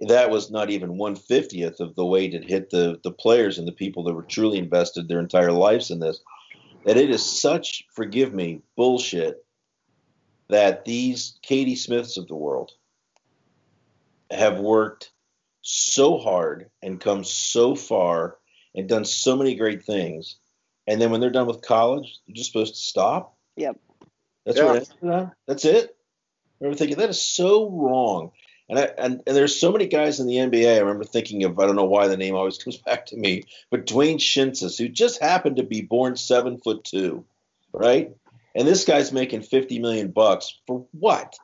that 0.00 0.30
was 0.30 0.50
not 0.50 0.70
even 0.70 0.98
one 0.98 1.16
fiftieth 1.16 1.80
of 1.80 1.94
the 1.94 2.04
weight 2.04 2.34
it 2.34 2.44
hit 2.48 2.70
the 2.70 3.00
the 3.02 3.10
players 3.12 3.58
and 3.58 3.66
the 3.66 3.72
people 3.72 4.04
that 4.04 4.14
were 4.14 4.22
truly 4.22 4.58
invested 4.58 5.08
their 5.08 5.20
entire 5.20 5.52
lives 5.52 5.90
in 5.90 6.00
this. 6.00 6.20
That 6.84 6.96
it 6.96 7.10
is 7.10 7.24
such, 7.24 7.84
forgive 7.92 8.32
me, 8.32 8.62
bullshit 8.76 9.44
that 10.48 10.84
these 10.84 11.38
Katie 11.42 11.74
Smiths 11.74 12.16
of 12.16 12.28
the 12.28 12.36
world 12.36 12.70
have 14.30 14.60
worked 14.60 15.10
so 15.62 16.18
hard 16.18 16.70
and 16.82 17.00
come 17.00 17.24
so 17.24 17.74
far 17.74 18.36
and 18.74 18.88
done 18.88 19.04
so 19.04 19.36
many 19.36 19.56
great 19.56 19.84
things, 19.84 20.36
and 20.86 21.00
then 21.00 21.10
when 21.10 21.20
they're 21.20 21.30
done 21.30 21.46
with 21.48 21.62
college, 21.62 22.20
they're 22.26 22.34
just 22.34 22.52
supposed 22.52 22.74
to 22.74 22.80
stop. 22.80 23.35
Yep. 23.56 23.78
That's 24.44 24.58
Yeah. 24.58 24.64
what. 24.64 24.76
It 24.76 24.82
is? 24.82 25.28
That's 25.46 25.64
it. 25.64 25.96
I 26.60 26.64
remember 26.64 26.78
thinking 26.78 26.98
that 26.98 27.10
is 27.10 27.24
so 27.24 27.68
wrong. 27.68 28.32
And, 28.68 28.78
I, 28.78 28.82
and 28.98 29.22
and 29.26 29.36
there's 29.36 29.60
so 29.60 29.70
many 29.70 29.86
guys 29.86 30.18
in 30.18 30.26
the 30.26 30.36
NBA. 30.36 30.74
I 30.74 30.80
remember 30.80 31.04
thinking 31.04 31.44
of 31.44 31.58
I 31.58 31.66
don't 31.66 31.76
know 31.76 31.84
why 31.84 32.08
the 32.08 32.16
name 32.16 32.34
always 32.34 32.58
comes 32.62 32.78
back 32.78 33.06
to 33.06 33.16
me, 33.16 33.44
but 33.70 33.86
Dwayne 33.86 34.16
Schintzius, 34.16 34.78
who 34.78 34.88
just 34.88 35.20
happened 35.22 35.56
to 35.56 35.62
be 35.62 35.82
born 35.82 36.16
seven 36.16 36.58
foot 36.58 36.84
two, 36.84 37.24
right? 37.72 38.10
And 38.54 38.66
this 38.66 38.84
guy's 38.84 39.12
making 39.12 39.42
fifty 39.42 39.78
million 39.78 40.10
bucks 40.10 40.60
for 40.66 40.86
what? 40.92 41.36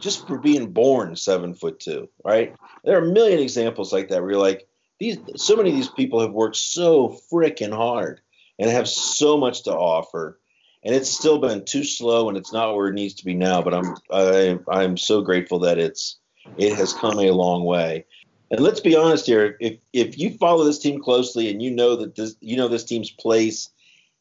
just 0.00 0.26
for 0.26 0.38
being 0.38 0.72
born 0.72 1.14
seven 1.14 1.54
foot 1.54 1.78
two, 1.78 2.08
right? 2.24 2.54
There 2.84 2.98
are 2.98 3.08
a 3.08 3.12
million 3.12 3.38
examples 3.38 3.92
like 3.92 4.08
that 4.08 4.22
where 4.22 4.32
you're 4.32 4.40
like, 4.40 4.66
these 4.98 5.18
so 5.36 5.56
many 5.56 5.70
of 5.70 5.76
these 5.76 5.88
people 5.88 6.20
have 6.20 6.32
worked 6.32 6.56
so 6.56 7.18
freaking 7.32 7.74
hard 7.74 8.20
and 8.58 8.70
have 8.70 8.88
so 8.88 9.36
much 9.36 9.64
to 9.64 9.74
offer. 9.74 10.38
And 10.82 10.94
it's 10.94 11.10
still 11.10 11.38
been 11.38 11.64
too 11.64 11.84
slow 11.84 12.28
and 12.28 12.38
it's 12.38 12.52
not 12.52 12.74
where 12.74 12.88
it 12.88 12.94
needs 12.94 13.14
to 13.14 13.24
be 13.24 13.34
now, 13.34 13.60
but 13.62 13.74
I'm 13.74 13.94
I, 14.10 14.58
I'm 14.70 14.96
so 14.96 15.20
grateful 15.20 15.58
that 15.60 15.78
it's 15.78 16.18
it 16.56 16.74
has 16.74 16.92
come 16.94 17.18
a 17.18 17.30
long 17.32 17.64
way. 17.64 18.06
And 18.50 18.60
let's 18.60 18.80
be 18.80 18.96
honest 18.96 19.26
here, 19.26 19.56
if 19.60 19.78
if 19.92 20.18
you 20.18 20.36
follow 20.38 20.64
this 20.64 20.78
team 20.78 21.00
closely 21.00 21.50
and 21.50 21.62
you 21.62 21.70
know 21.70 21.96
that 21.96 22.16
this 22.16 22.34
you 22.40 22.56
know 22.56 22.68
this 22.68 22.84
team's 22.84 23.10
place 23.10 23.70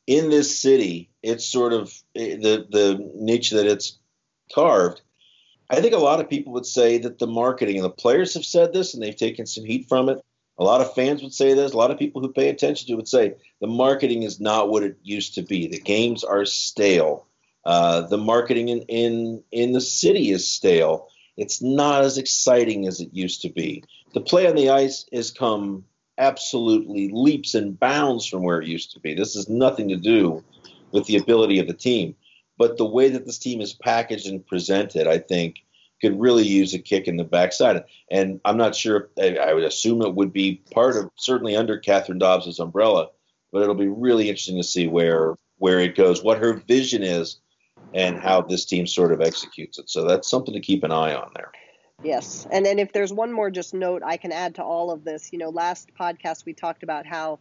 in 0.06 0.30
this 0.30 0.60
city, 0.60 1.10
it's 1.24 1.46
sort 1.46 1.74
of 1.74 1.94
eh, 2.16 2.36
the 2.36 2.68
the 2.70 3.12
niche 3.16 3.52
that 3.52 3.66
it's 3.66 3.98
carved. 4.54 5.02
I 5.70 5.82
think 5.82 5.94
a 5.94 6.00
lot 6.00 6.20
of 6.20 6.30
people 6.30 6.54
would 6.54 6.66
say 6.66 6.98
that 6.98 7.20
the 7.20 7.28
marketing 7.28 7.76
and 7.76 7.86
the 7.86 7.92
players 7.92 8.34
have 8.34 8.46
said 8.46 8.74
this 8.74 8.94
and 8.94 9.04
they've 9.04 9.16
taken 9.16 9.46
some 9.46 9.66
heat 9.66 9.88
from 9.88 10.10
it. 10.10 10.20
A 10.60 10.64
lot 10.64 10.82
of 10.82 10.94
fans 10.94 11.24
would 11.24 11.34
say 11.34 11.54
this. 11.54 11.72
A 11.72 11.78
lot 11.78 11.90
of 11.90 11.98
people 11.98 12.22
who 12.22 12.34
pay 12.34 12.50
attention 12.50 12.88
to 12.88 12.94
it 12.94 12.98
would 12.98 13.08
say 13.08 13.36
the 13.62 13.68
marketing 13.68 14.24
is 14.24 14.42
not 14.42 14.70
what 14.70 14.84
it 14.84 14.98
used 15.02 15.36
to 15.36 15.42
be. 15.42 15.68
The 15.68 15.80
games 15.80 16.24
are 16.24 16.46
stale. 16.46 17.26
Uh, 17.66 18.02
the 18.02 18.18
marketing 18.18 18.70
in, 18.70 18.82
in 18.84 19.44
in 19.52 19.72
the 19.72 19.82
city 19.82 20.32
is 20.32 20.50
stale. 20.50 21.08
It's 21.38 21.62
not 21.62 22.04
as 22.04 22.18
exciting 22.18 22.88
as 22.88 23.00
it 23.00 23.10
used 23.14 23.42
to 23.44 23.50
be. 23.50 23.84
The 24.14 24.22
play 24.22 24.48
on 24.48 24.56
the 24.56 24.70
ice 24.70 25.06
has 25.14 25.32
come 25.32 25.86
absolutely 26.18 27.10
leaps 27.14 27.56
and 27.56 27.80
bounds 27.80 28.26
from 28.26 28.44
where 28.44 28.62
it 28.62 28.68
used 28.68 28.92
to 28.92 29.00
be. 29.00 29.14
This 29.14 29.36
has 29.36 29.48
nothing 29.48 29.88
to 29.90 29.96
do 29.96 30.44
with 30.92 31.06
the 31.06 31.16
ability 31.16 31.60
of 31.60 31.68
the 31.68 31.74
team. 31.74 32.16
But 32.58 32.78
the 32.78 32.86
way 32.86 33.08
that 33.10 33.26
this 33.26 33.38
team 33.38 33.62
is 33.62 33.72
packaged 33.72 34.28
and 34.28 34.46
presented, 34.46 35.08
I 35.08 35.20
think, 35.20 35.60
could 36.02 36.20
really 36.20 36.48
use 36.48 36.74
a 36.74 36.80
kick 36.80 37.08
in 37.08 37.18
the 37.18 37.24
backside. 37.24 37.84
And 38.12 38.40
I'm 38.46 38.58
not 38.58 38.76
sure. 38.76 39.10
I 39.22 39.54
would 39.54 39.64
assume 39.64 40.02
it 40.02 40.16
would 40.16 40.34
be 40.34 40.62
part 40.72 40.96
of 40.96 41.10
certainly 41.16 41.56
under 41.56 41.78
Catherine 41.78 42.20
Dobbs's 42.20 42.60
umbrella, 42.60 43.10
but 43.52 43.62
it'll 43.62 43.76
be 43.76 43.88
really 43.88 44.30
interesting 44.30 44.58
to 44.58 44.64
see 44.64 44.88
where 44.88 45.36
where 45.58 45.80
it 45.80 45.96
goes, 45.96 46.24
what 46.24 46.38
her 46.38 46.54
vision 46.68 47.04
is, 47.04 47.40
and 47.94 48.18
how 48.18 48.42
this 48.42 48.66
team 48.66 48.88
sort 48.88 49.12
of 49.12 49.22
executes 49.22 49.78
it. 49.78 49.90
So 49.90 50.08
that's 50.08 50.30
something 50.30 50.54
to 50.54 50.62
keep 50.62 50.84
an 50.84 50.92
eye 50.92 51.14
on 51.14 51.32
there. 51.36 51.52
Yes. 52.02 52.48
And 52.50 52.66
then 52.66 52.80
if 52.80 52.94
there's 52.94 53.12
one 53.12 53.34
more 53.34 53.50
just 53.50 53.74
note 53.74 54.02
I 54.06 54.16
can 54.16 54.32
add 54.32 54.56
to 54.56 54.64
all 54.64 54.90
of 54.92 55.04
this, 55.04 55.34
you 55.34 55.40
know, 55.40 55.50
last 55.50 55.90
podcast 56.00 56.46
we 56.46 56.54
talked 56.54 56.84
about 56.84 57.06
how 57.06 57.40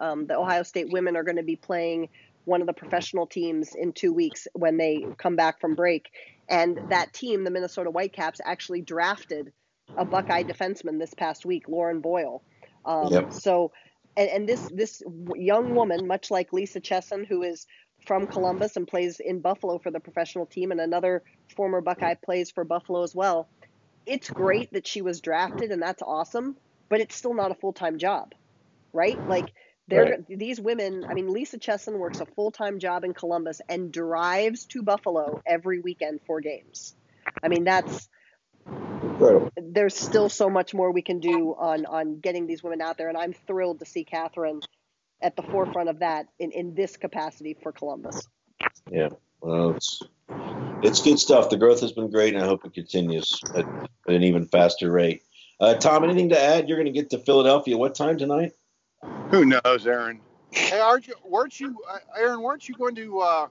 um, 0.00 0.26
the 0.26 0.36
Ohio 0.36 0.64
State 0.64 0.90
women 0.90 1.16
are 1.16 1.22
going 1.22 1.36
to 1.36 1.44
be 1.44 1.56
playing 1.56 2.08
one 2.44 2.60
of 2.60 2.66
the 2.66 2.72
professional 2.72 3.26
teams 3.26 3.74
in 3.74 3.92
two 3.92 4.12
weeks 4.12 4.48
when 4.54 4.76
they 4.76 5.06
come 5.18 5.36
back 5.36 5.60
from 5.60 5.74
break. 5.74 6.10
And 6.50 6.80
that 6.90 7.12
team, 7.12 7.44
the 7.44 7.50
Minnesota 7.50 7.90
Whitecaps, 7.90 8.40
actually 8.44 8.82
drafted 8.82 9.52
a 9.96 10.04
Buckeye 10.04 10.42
defenseman 10.42 10.98
this 10.98 11.14
past 11.14 11.46
week, 11.46 11.68
Lauren 11.68 12.00
Boyle. 12.00 12.42
Um, 12.84 13.08
yep. 13.08 13.32
So, 13.32 13.72
and, 14.16 14.28
and 14.28 14.48
this 14.48 14.68
this 14.74 15.02
young 15.36 15.74
woman, 15.74 16.06
much 16.06 16.30
like 16.30 16.52
Lisa 16.52 16.80
Chesson, 16.80 17.24
who 17.24 17.42
is 17.42 17.66
from 18.06 18.26
Columbus 18.26 18.76
and 18.76 18.88
plays 18.88 19.20
in 19.20 19.40
Buffalo 19.40 19.78
for 19.78 19.90
the 19.90 20.00
professional 20.00 20.46
team, 20.46 20.72
and 20.72 20.80
another 20.80 21.22
former 21.56 21.80
Buckeye 21.80 22.14
plays 22.24 22.50
for 22.50 22.64
Buffalo 22.64 23.02
as 23.02 23.14
well. 23.14 23.48
It's 24.06 24.30
great 24.30 24.72
that 24.72 24.86
she 24.86 25.02
was 25.02 25.20
drafted, 25.20 25.70
and 25.70 25.80
that's 25.80 26.02
awesome, 26.02 26.56
but 26.88 27.00
it's 27.00 27.14
still 27.14 27.34
not 27.34 27.52
a 27.52 27.56
full 27.56 27.72
time 27.72 27.98
job, 27.98 28.32
right? 28.92 29.18
Like 29.28 29.52
right. 29.98 30.24
these 30.28 30.60
women. 30.60 31.04
I 31.08 31.14
mean, 31.14 31.32
Lisa 31.32 31.58
Chesson 31.58 31.98
works 31.98 32.20
a 32.20 32.26
full 32.26 32.50
time 32.50 32.78
job 32.78 33.04
in 33.04 33.14
Columbus 33.14 33.60
and 33.68 33.92
drives 33.92 34.66
to 34.66 34.82
Buffalo 34.82 35.42
every 35.46 35.80
weekend 35.80 36.20
for 36.26 36.40
games. 36.40 36.94
I 37.42 37.48
mean, 37.48 37.64
that's 37.64 38.08
Incredible. 38.66 39.50
there's 39.56 39.96
still 39.96 40.28
so 40.28 40.50
much 40.50 40.74
more 40.74 40.92
we 40.92 41.02
can 41.02 41.20
do 41.20 41.54
on 41.58 41.86
on 41.86 42.20
getting 42.20 42.46
these 42.46 42.62
women 42.62 42.80
out 42.80 42.98
there, 42.98 43.08
and 43.08 43.16
I'm 43.16 43.32
thrilled 43.32 43.80
to 43.80 43.86
see 43.86 44.04
Catherine 44.04 44.60
at 45.22 45.36
the 45.36 45.42
forefront 45.42 45.88
of 45.88 46.00
that 46.00 46.26
in 46.38 46.52
in 46.52 46.74
this 46.74 46.96
capacity 46.96 47.56
for 47.62 47.72
Columbus. 47.72 48.26
Yeah, 48.90 49.08
well, 49.40 49.70
it's 49.70 50.02
it's 50.82 51.02
good 51.02 51.18
stuff. 51.18 51.50
The 51.50 51.56
growth 51.56 51.80
has 51.80 51.92
been 51.92 52.10
great, 52.10 52.34
and 52.34 52.42
I 52.42 52.46
hope 52.46 52.64
it 52.64 52.74
continues 52.74 53.40
at, 53.54 53.66
at 53.66 54.14
an 54.14 54.22
even 54.22 54.46
faster 54.46 54.90
rate. 54.90 55.22
Uh, 55.58 55.74
Tom, 55.74 56.04
anything 56.04 56.30
to 56.30 56.40
add? 56.40 56.68
You're 56.68 56.78
going 56.78 56.92
to 56.92 56.98
get 56.98 57.10
to 57.10 57.18
Philadelphia. 57.18 57.76
What 57.76 57.94
time 57.94 58.16
tonight? 58.16 58.52
Who 59.30 59.44
knows, 59.44 59.86
Aaron? 59.86 60.20
Hey, 60.50 60.80
aren't 60.80 61.06
you? 61.06 61.14
Weren't 61.24 61.60
you, 61.60 61.78
uh, 61.88 61.98
Aaron? 62.18 62.42
Weren't 62.42 62.68
you 62.68 62.74
going 62.74 62.96
to? 62.96 63.20
Uh, 63.20 63.46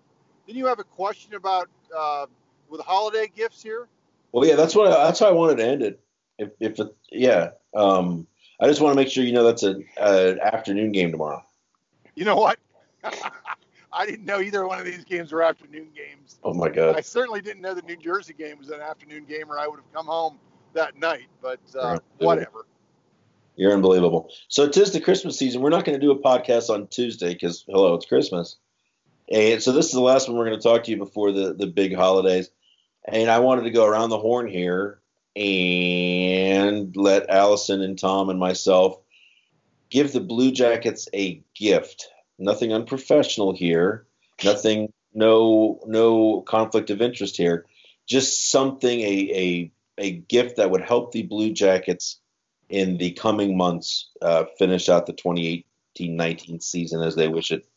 didn't 0.46 0.58
you 0.58 0.66
have 0.66 0.80
a 0.80 0.84
question 0.84 1.36
about 1.36 1.70
uh, 1.98 2.26
with 2.70 2.82
holiday 2.82 3.32
gifts 3.34 3.64
here? 3.64 3.88
Well, 4.34 4.46
yeah, 4.46 4.56
that's 4.56 4.76
what 4.76 4.88
I, 4.88 5.06
that's 5.06 5.20
how 5.20 5.28
I 5.28 5.32
wanted 5.32 5.58
to 5.58 5.66
end 5.66 5.82
it. 5.82 6.02
If, 6.38 6.50
if 6.60 6.80
it, 6.80 6.96
yeah, 7.12 7.52
um, 7.74 8.28
I 8.60 8.68
just 8.68 8.82
want 8.82 8.92
to 8.94 8.96
make 8.98 9.10
sure 9.10 9.24
you 9.24 9.32
know 9.32 9.46
that's 9.46 9.64
an 9.64 9.86
afternoon 9.98 10.92
game 10.92 11.12
tomorrow. 11.12 11.44
You 12.16 12.26
know 12.26 12.36
what? 12.36 12.60
I 13.94 14.06
didn't 14.06 14.26
know 14.26 14.42
either 14.42 14.68
one 14.68 14.80
of 14.80 14.86
these 14.86 15.06
games 15.06 15.32
were 15.32 15.42
afternoon 15.42 15.88
games. 15.96 16.40
Oh 16.44 16.54
my 16.54 16.68
god! 16.68 16.98
I 16.98 17.02
certainly 17.02 17.42
didn't 17.42 17.62
know 17.62 17.74
the 17.74 17.82
New 17.84 17.98
Jersey 17.98 18.34
game 18.34 18.58
was 18.58 18.70
an 18.70 18.82
afternoon 18.82 19.24
game, 19.24 19.50
or 19.50 19.58
I 19.58 19.66
would 19.66 19.78
have 19.78 19.94
come 19.94 20.08
home 20.08 20.40
that 20.74 20.98
night. 20.98 21.28
But 21.42 21.60
uh, 21.80 22.00
whatever. 22.18 22.66
You're 23.60 23.74
unbelievable. 23.74 24.32
So 24.48 24.70
tis 24.70 24.94
the 24.94 25.02
Christmas 25.02 25.38
season. 25.38 25.62
We're 25.62 25.70
not 25.70 25.84
going 25.84 26.00
to 26.00 26.06
do 26.06 26.12
a 26.12 26.18
podcast 26.18 26.70
on 26.70 26.88
Tuesday 26.88 27.34
because 27.34 27.66
hello, 27.68 27.94
it's 27.96 28.06
Christmas. 28.06 28.56
And 29.30 29.62
so 29.62 29.74
this 29.74 29.88
is 29.88 29.92
the 29.92 30.00
last 30.00 30.30
one 30.30 30.38
we're 30.38 30.46
going 30.46 30.58
to 30.58 30.64
talk 30.64 30.86
to 30.86 30.92
you 30.92 30.96
before 30.96 31.34
the 31.34 31.54
the 31.54 31.68
big 31.68 31.94
holidays. 31.94 32.50
And 33.06 33.30
I 33.30 33.40
wanted 33.40 33.64
to 33.64 33.72
go 33.72 33.86
around 33.86 34.12
the 34.12 34.18
horn 34.18 34.48
here 34.48 35.02
and 35.36 36.96
let 36.96 37.30
Allison 37.30 37.82
and 37.82 38.00
Tom 38.00 38.30
and 38.30 38.40
myself 38.40 38.98
give 39.90 40.14
the 40.14 40.22
Blue 40.22 40.52
Jackets 40.54 41.10
a 41.14 41.44
gift. 41.54 42.08
Nothing 42.38 42.72
unprofessional 42.72 43.54
here. 43.54 44.06
Nothing. 44.42 44.94
No. 45.14 45.82
No 45.86 46.40
conflict 46.44 46.92
of 46.92 47.02
interest 47.02 47.36
here. 47.36 47.66
Just 48.08 48.52
something. 48.52 49.02
A 49.02 49.34
a 49.36 49.72
a 49.98 50.12
gift 50.12 50.56
that 50.56 50.72
would 50.72 50.82
help 50.82 51.12
the 51.12 51.24
Blue 51.24 51.52
Jackets 51.52 52.22
in 52.70 52.98
the 52.98 53.12
coming 53.12 53.58
months 53.58 54.12
uh, 54.22 54.46
finish 54.58 54.90
out 54.90 55.06
the 55.06 55.14
2018-19 55.14 56.62
season 56.62 57.02
as 57.02 57.16
they 57.16 57.28
wish 57.28 57.52
it 57.52 57.68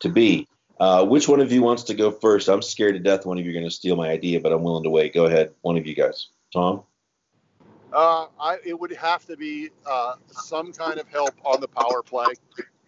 to 0.00 0.08
be. 0.08 0.48
Uh, 0.80 1.04
which 1.04 1.28
one 1.28 1.40
of 1.40 1.50
you 1.50 1.62
wants 1.62 1.82
to 1.84 1.94
go 1.94 2.10
first? 2.10 2.48
I'm 2.48 2.62
scared 2.62 2.94
to 2.94 3.00
death 3.00 3.26
one 3.26 3.38
of 3.38 3.44
you 3.44 3.50
are 3.50 3.54
going 3.54 3.64
to 3.64 3.70
steal 3.70 3.96
my 3.96 4.08
idea, 4.08 4.40
but 4.40 4.52
I'm 4.52 4.62
willing 4.62 4.84
to 4.84 4.90
wait. 4.90 5.12
Go 5.12 5.26
ahead, 5.26 5.52
one 5.62 5.76
of 5.76 5.86
you 5.86 5.94
guys. 5.94 6.28
Tom? 6.52 6.82
Uh, 7.92 8.26
I, 8.38 8.58
it 8.64 8.78
would 8.78 8.92
have 8.92 9.24
to 9.26 9.36
be 9.36 9.70
uh, 9.86 10.14
some 10.30 10.72
kind 10.72 10.98
of 10.98 11.08
help 11.08 11.34
on 11.44 11.60
the 11.60 11.68
power 11.68 12.02
play, 12.02 12.34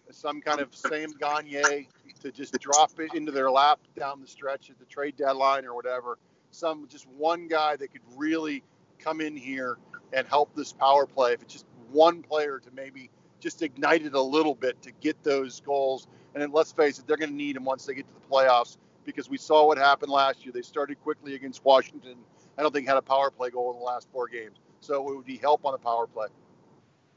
some 0.09 0.41
kind 0.41 0.61
of 0.61 0.73
Sam 0.73 1.11
Gagner 1.19 1.85
to 2.21 2.31
just 2.31 2.57
drop 2.59 2.91
it 2.99 3.13
into 3.13 3.31
their 3.31 3.49
lap 3.49 3.79
down 3.97 4.21
the 4.21 4.27
stretch 4.27 4.69
at 4.69 4.79
the 4.79 4.85
trade 4.85 5.15
deadline 5.17 5.65
or 5.65 5.73
whatever. 5.75 6.17
Some 6.51 6.87
just 6.87 7.07
one 7.07 7.47
guy 7.47 7.75
that 7.77 7.91
could 7.91 8.01
really 8.15 8.63
come 8.99 9.21
in 9.21 9.35
here 9.35 9.77
and 10.13 10.27
help 10.27 10.55
this 10.55 10.73
power 10.73 11.05
play. 11.05 11.33
If 11.33 11.41
it's 11.41 11.53
just 11.53 11.65
one 11.91 12.21
player 12.21 12.59
to 12.59 12.71
maybe 12.71 13.09
just 13.39 13.61
ignite 13.61 14.05
it 14.05 14.13
a 14.13 14.21
little 14.21 14.55
bit 14.55 14.81
to 14.83 14.91
get 15.01 15.21
those 15.23 15.59
goals. 15.61 16.07
And 16.33 16.41
then 16.41 16.51
let's 16.51 16.71
face 16.71 16.99
it, 16.99 17.07
they're 17.07 17.17
going 17.17 17.31
to 17.31 17.35
need 17.35 17.55
them 17.55 17.65
once 17.65 17.85
they 17.85 17.93
get 17.93 18.07
to 18.07 18.13
the 18.13 18.33
playoffs 18.33 18.77
because 19.03 19.29
we 19.29 19.37
saw 19.37 19.65
what 19.65 19.77
happened 19.77 20.11
last 20.11 20.45
year. 20.45 20.53
They 20.53 20.61
started 20.61 21.01
quickly 21.01 21.35
against 21.35 21.65
Washington. 21.65 22.15
I 22.57 22.61
don't 22.61 22.73
think 22.73 22.87
had 22.87 22.97
a 22.97 23.01
power 23.01 23.31
play 23.31 23.49
goal 23.49 23.73
in 23.73 23.79
the 23.79 23.83
last 23.83 24.07
four 24.11 24.27
games. 24.27 24.57
So 24.79 25.09
it 25.09 25.15
would 25.15 25.25
be 25.25 25.37
help 25.37 25.65
on 25.65 25.73
the 25.73 25.79
power 25.79 26.07
play. 26.07 26.27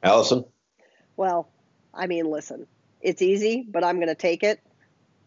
Allison? 0.03 0.45
Well, 1.17 1.49
I 1.93 2.07
mean, 2.07 2.31
listen, 2.31 2.67
it's 3.01 3.23
easy, 3.23 3.67
but 3.69 3.85
I'm 3.85 3.97
going 3.97 4.09
to 4.09 4.15
take 4.15 4.43
it. 4.43 4.61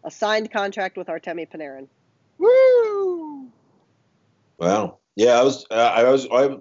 A 0.03 0.11
signed 0.11 0.51
contract 0.51 0.97
with 0.97 1.07
Artemi 1.07 1.49
Panarin. 1.49 1.87
Woo! 2.37 3.47
Wow. 4.57 4.99
Yeah, 5.15 5.39
I 5.39 5.43
was, 5.43 5.65
uh, 5.71 5.75
I 5.75 6.03
was, 6.09 6.27
I, 6.31 6.57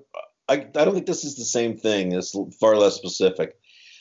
I, 0.49 0.55
I 0.55 0.85
don't 0.85 0.95
think 0.95 1.07
this 1.07 1.25
is 1.25 1.37
the 1.37 1.45
same 1.45 1.77
thing. 1.77 2.13
It's 2.13 2.37
far 2.61 2.77
less 2.77 2.95
specific. 2.95 3.57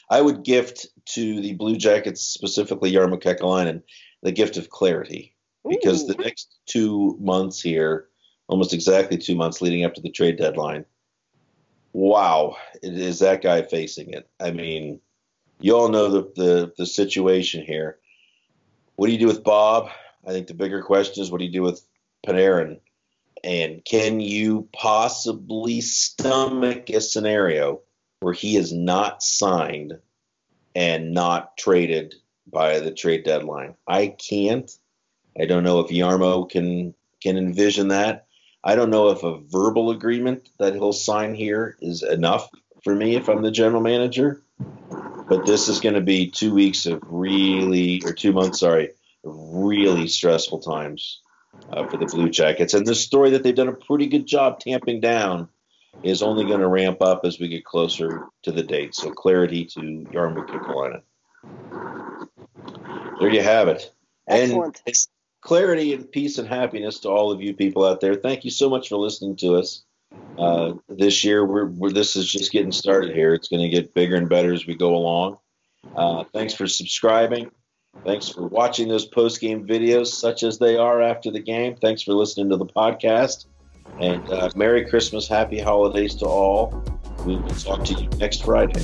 I 0.10 0.22
would 0.22 0.44
gift 0.44 0.88
to 1.14 1.42
the 1.42 1.54
Blue 1.54 1.78
Jackets, 1.78 2.22
specifically 2.22 2.92
Jarmo 2.92 3.22
Kekalainen, 3.22 3.82
the 4.22 4.32
gift 4.32 4.58
of 4.58 4.70
clarity. 4.70 5.34
Because 5.68 6.04
Ooh. 6.04 6.14
the 6.14 6.24
next 6.24 6.56
two 6.68 7.18
months 7.20 7.60
here, 7.60 8.08
almost 8.48 8.74
exactly 8.74 9.18
two 9.18 9.36
months 9.36 9.62
leading 9.62 9.84
up 9.84 9.96
to 9.96 10.02
the 10.02 10.12
trade 10.12 10.38
deadline, 10.38 10.86
wow, 11.94 12.56
is 12.84 13.20
that 13.20 13.42
guy 13.42 13.64
facing 13.64 14.12
it? 14.12 14.30
I 14.40 14.52
mean, 14.52 15.00
you 15.60 15.76
all 15.76 15.90
know 15.90 16.10
the, 16.10 16.32
the, 16.36 16.74
the 16.78 16.86
situation 16.86 17.64
here. 17.66 17.98
What 18.96 19.08
do 19.08 19.14
you 19.14 19.20
do 19.20 19.28
with 19.28 19.44
Bob? 19.44 19.90
I 20.28 20.32
think 20.32 20.48
the 20.48 20.54
bigger 20.54 20.84
question 20.84 21.24
is 21.24 21.32
what 21.32 21.40
do 21.40 21.46
you 21.46 21.52
do 21.52 21.64
with 21.64 21.82
Panarin? 22.26 22.80
And 23.46 23.86
can 23.86 24.22
you 24.22 24.68
possibly 24.74 25.80
stomach 25.82 26.90
a 26.90 27.00
scenario 27.00 27.82
where 28.20 28.34
he 28.34 28.58
is 28.58 28.74
not 28.74 29.22
signed 29.22 30.00
and 30.74 31.14
not 31.14 31.56
traded 31.56 32.16
by 32.52 32.80
the 32.80 32.90
trade 32.90 33.24
deadline? 33.24 33.76
I 33.88 34.08
can't. 34.08 34.72
I 35.40 35.46
don't 35.46 35.64
know 35.64 35.80
if 35.82 35.92
Jarmo 35.92 36.50
can 36.50 36.96
can 37.22 37.38
envision 37.38 37.90
that. 37.90 38.26
I 38.64 38.74
don't 38.74 38.90
know 38.90 39.10
if 39.10 39.22
a 39.22 39.38
verbal 39.38 39.92
agreement 39.92 40.50
that 40.58 40.74
he'll 40.74 40.92
sign 40.92 41.36
here 41.36 41.78
is 41.82 42.02
enough 42.02 42.50
for 42.84 42.96
me 42.96 43.16
if 43.16 43.30
I'm 43.30 43.44
the 43.44 43.52
general 43.52 43.82
manager. 43.82 44.42
But 45.30 45.46
this 45.46 45.68
is 45.68 45.80
going 45.80 45.96
to 45.96 46.02
be 46.02 46.32
two 46.32 46.52
weeks 46.52 46.88
of 46.88 47.00
really, 47.04 48.02
or 48.06 48.14
two 48.14 48.34
months, 48.34 48.62
sorry, 48.62 48.92
really 49.24 50.08
stressful 50.08 50.60
times 50.60 51.22
uh, 51.72 51.88
for 51.88 51.98
the 51.98 52.06
Blue 52.06 52.30
Jackets. 52.30 52.74
And 52.74 52.86
the 52.86 52.96
story 52.96 53.32
that 53.32 53.44
they've 53.44 53.56
done 53.56 53.68
a 53.68 53.74
pretty 53.74 54.08
good 54.08 54.26
job 54.26 54.60
tamping 54.60 55.00
down 55.00 55.50
is 56.04 56.22
only 56.22 56.46
going 56.46 56.60
to 56.60 56.68
ramp 56.68 57.02
up 57.02 57.26
as 57.26 57.40
we 57.40 57.48
get 57.48 57.66
closer 57.66 58.28
to 58.44 58.52
the 58.52 58.64
date. 58.64 58.96
So 58.96 59.12
clarity 59.12 59.66
to 59.66 59.80
Jarmo 59.80 60.46
Kekalainen. 60.48 61.02
There 63.20 63.30
you 63.30 63.42
have 63.42 63.68
it. 63.68 63.92
Excellent. 64.28 64.82
And 64.86 64.96
clarity 65.42 65.94
and 65.94 66.12
peace 66.12 66.38
and 66.38 66.48
happiness 66.48 67.00
to 67.00 67.10
all 67.10 67.32
of 67.32 67.42
you 67.42 67.54
people 67.54 67.86
out 67.86 68.02
there. 68.02 68.16
Thank 68.16 68.46
you 68.46 68.52
so 68.52 68.70
much 68.70 68.90
for 68.90 68.98
listening 68.98 69.36
to 69.38 69.56
us. 69.56 69.84
Uh, 70.38 70.74
this 70.90 71.24
year, 71.24 71.46
we're, 71.46 71.66
we're, 71.66 71.92
this 71.92 72.16
is 72.16 72.30
just 72.30 72.52
getting 72.52 72.72
started 72.72 73.16
here. 73.16 73.34
It's 73.34 73.48
going 73.48 73.62
to 73.62 73.70
get 73.70 73.94
bigger 73.94 74.16
and 74.16 74.30
better 74.30 74.54
as 74.54 74.66
we 74.66 74.76
go 74.76 74.96
along. 74.96 75.38
Uh, 75.96 76.24
thanks 76.34 76.54
for 76.54 76.68
subscribing. 76.68 77.52
Thanks 78.04 78.30
for 78.30 78.48
watching 78.48 78.88
those 78.88 79.06
post 79.06 79.42
game 79.42 79.66
videos, 79.66 80.08
such 80.08 80.44
as 80.44 80.60
they 80.60 80.78
are 80.78 81.02
after 81.02 81.32
the 81.32 81.40
game. 81.40 81.76
Thanks 81.76 82.02
for 82.04 82.14
listening 82.14 82.50
to 82.50 82.58
the 82.58 82.66
podcast. 82.66 83.46
And 84.00 84.30
uh, 84.30 84.50
Merry 84.56 84.86
Christmas, 84.86 85.28
Happy 85.28 85.60
Holidays 85.60 86.16
to 86.16 86.26
all. 86.26 86.84
We 87.26 87.38
will 87.38 87.50
talk 87.50 87.84
to 87.86 87.94
you 87.94 88.08
next 88.20 88.44
Friday. 88.44 88.84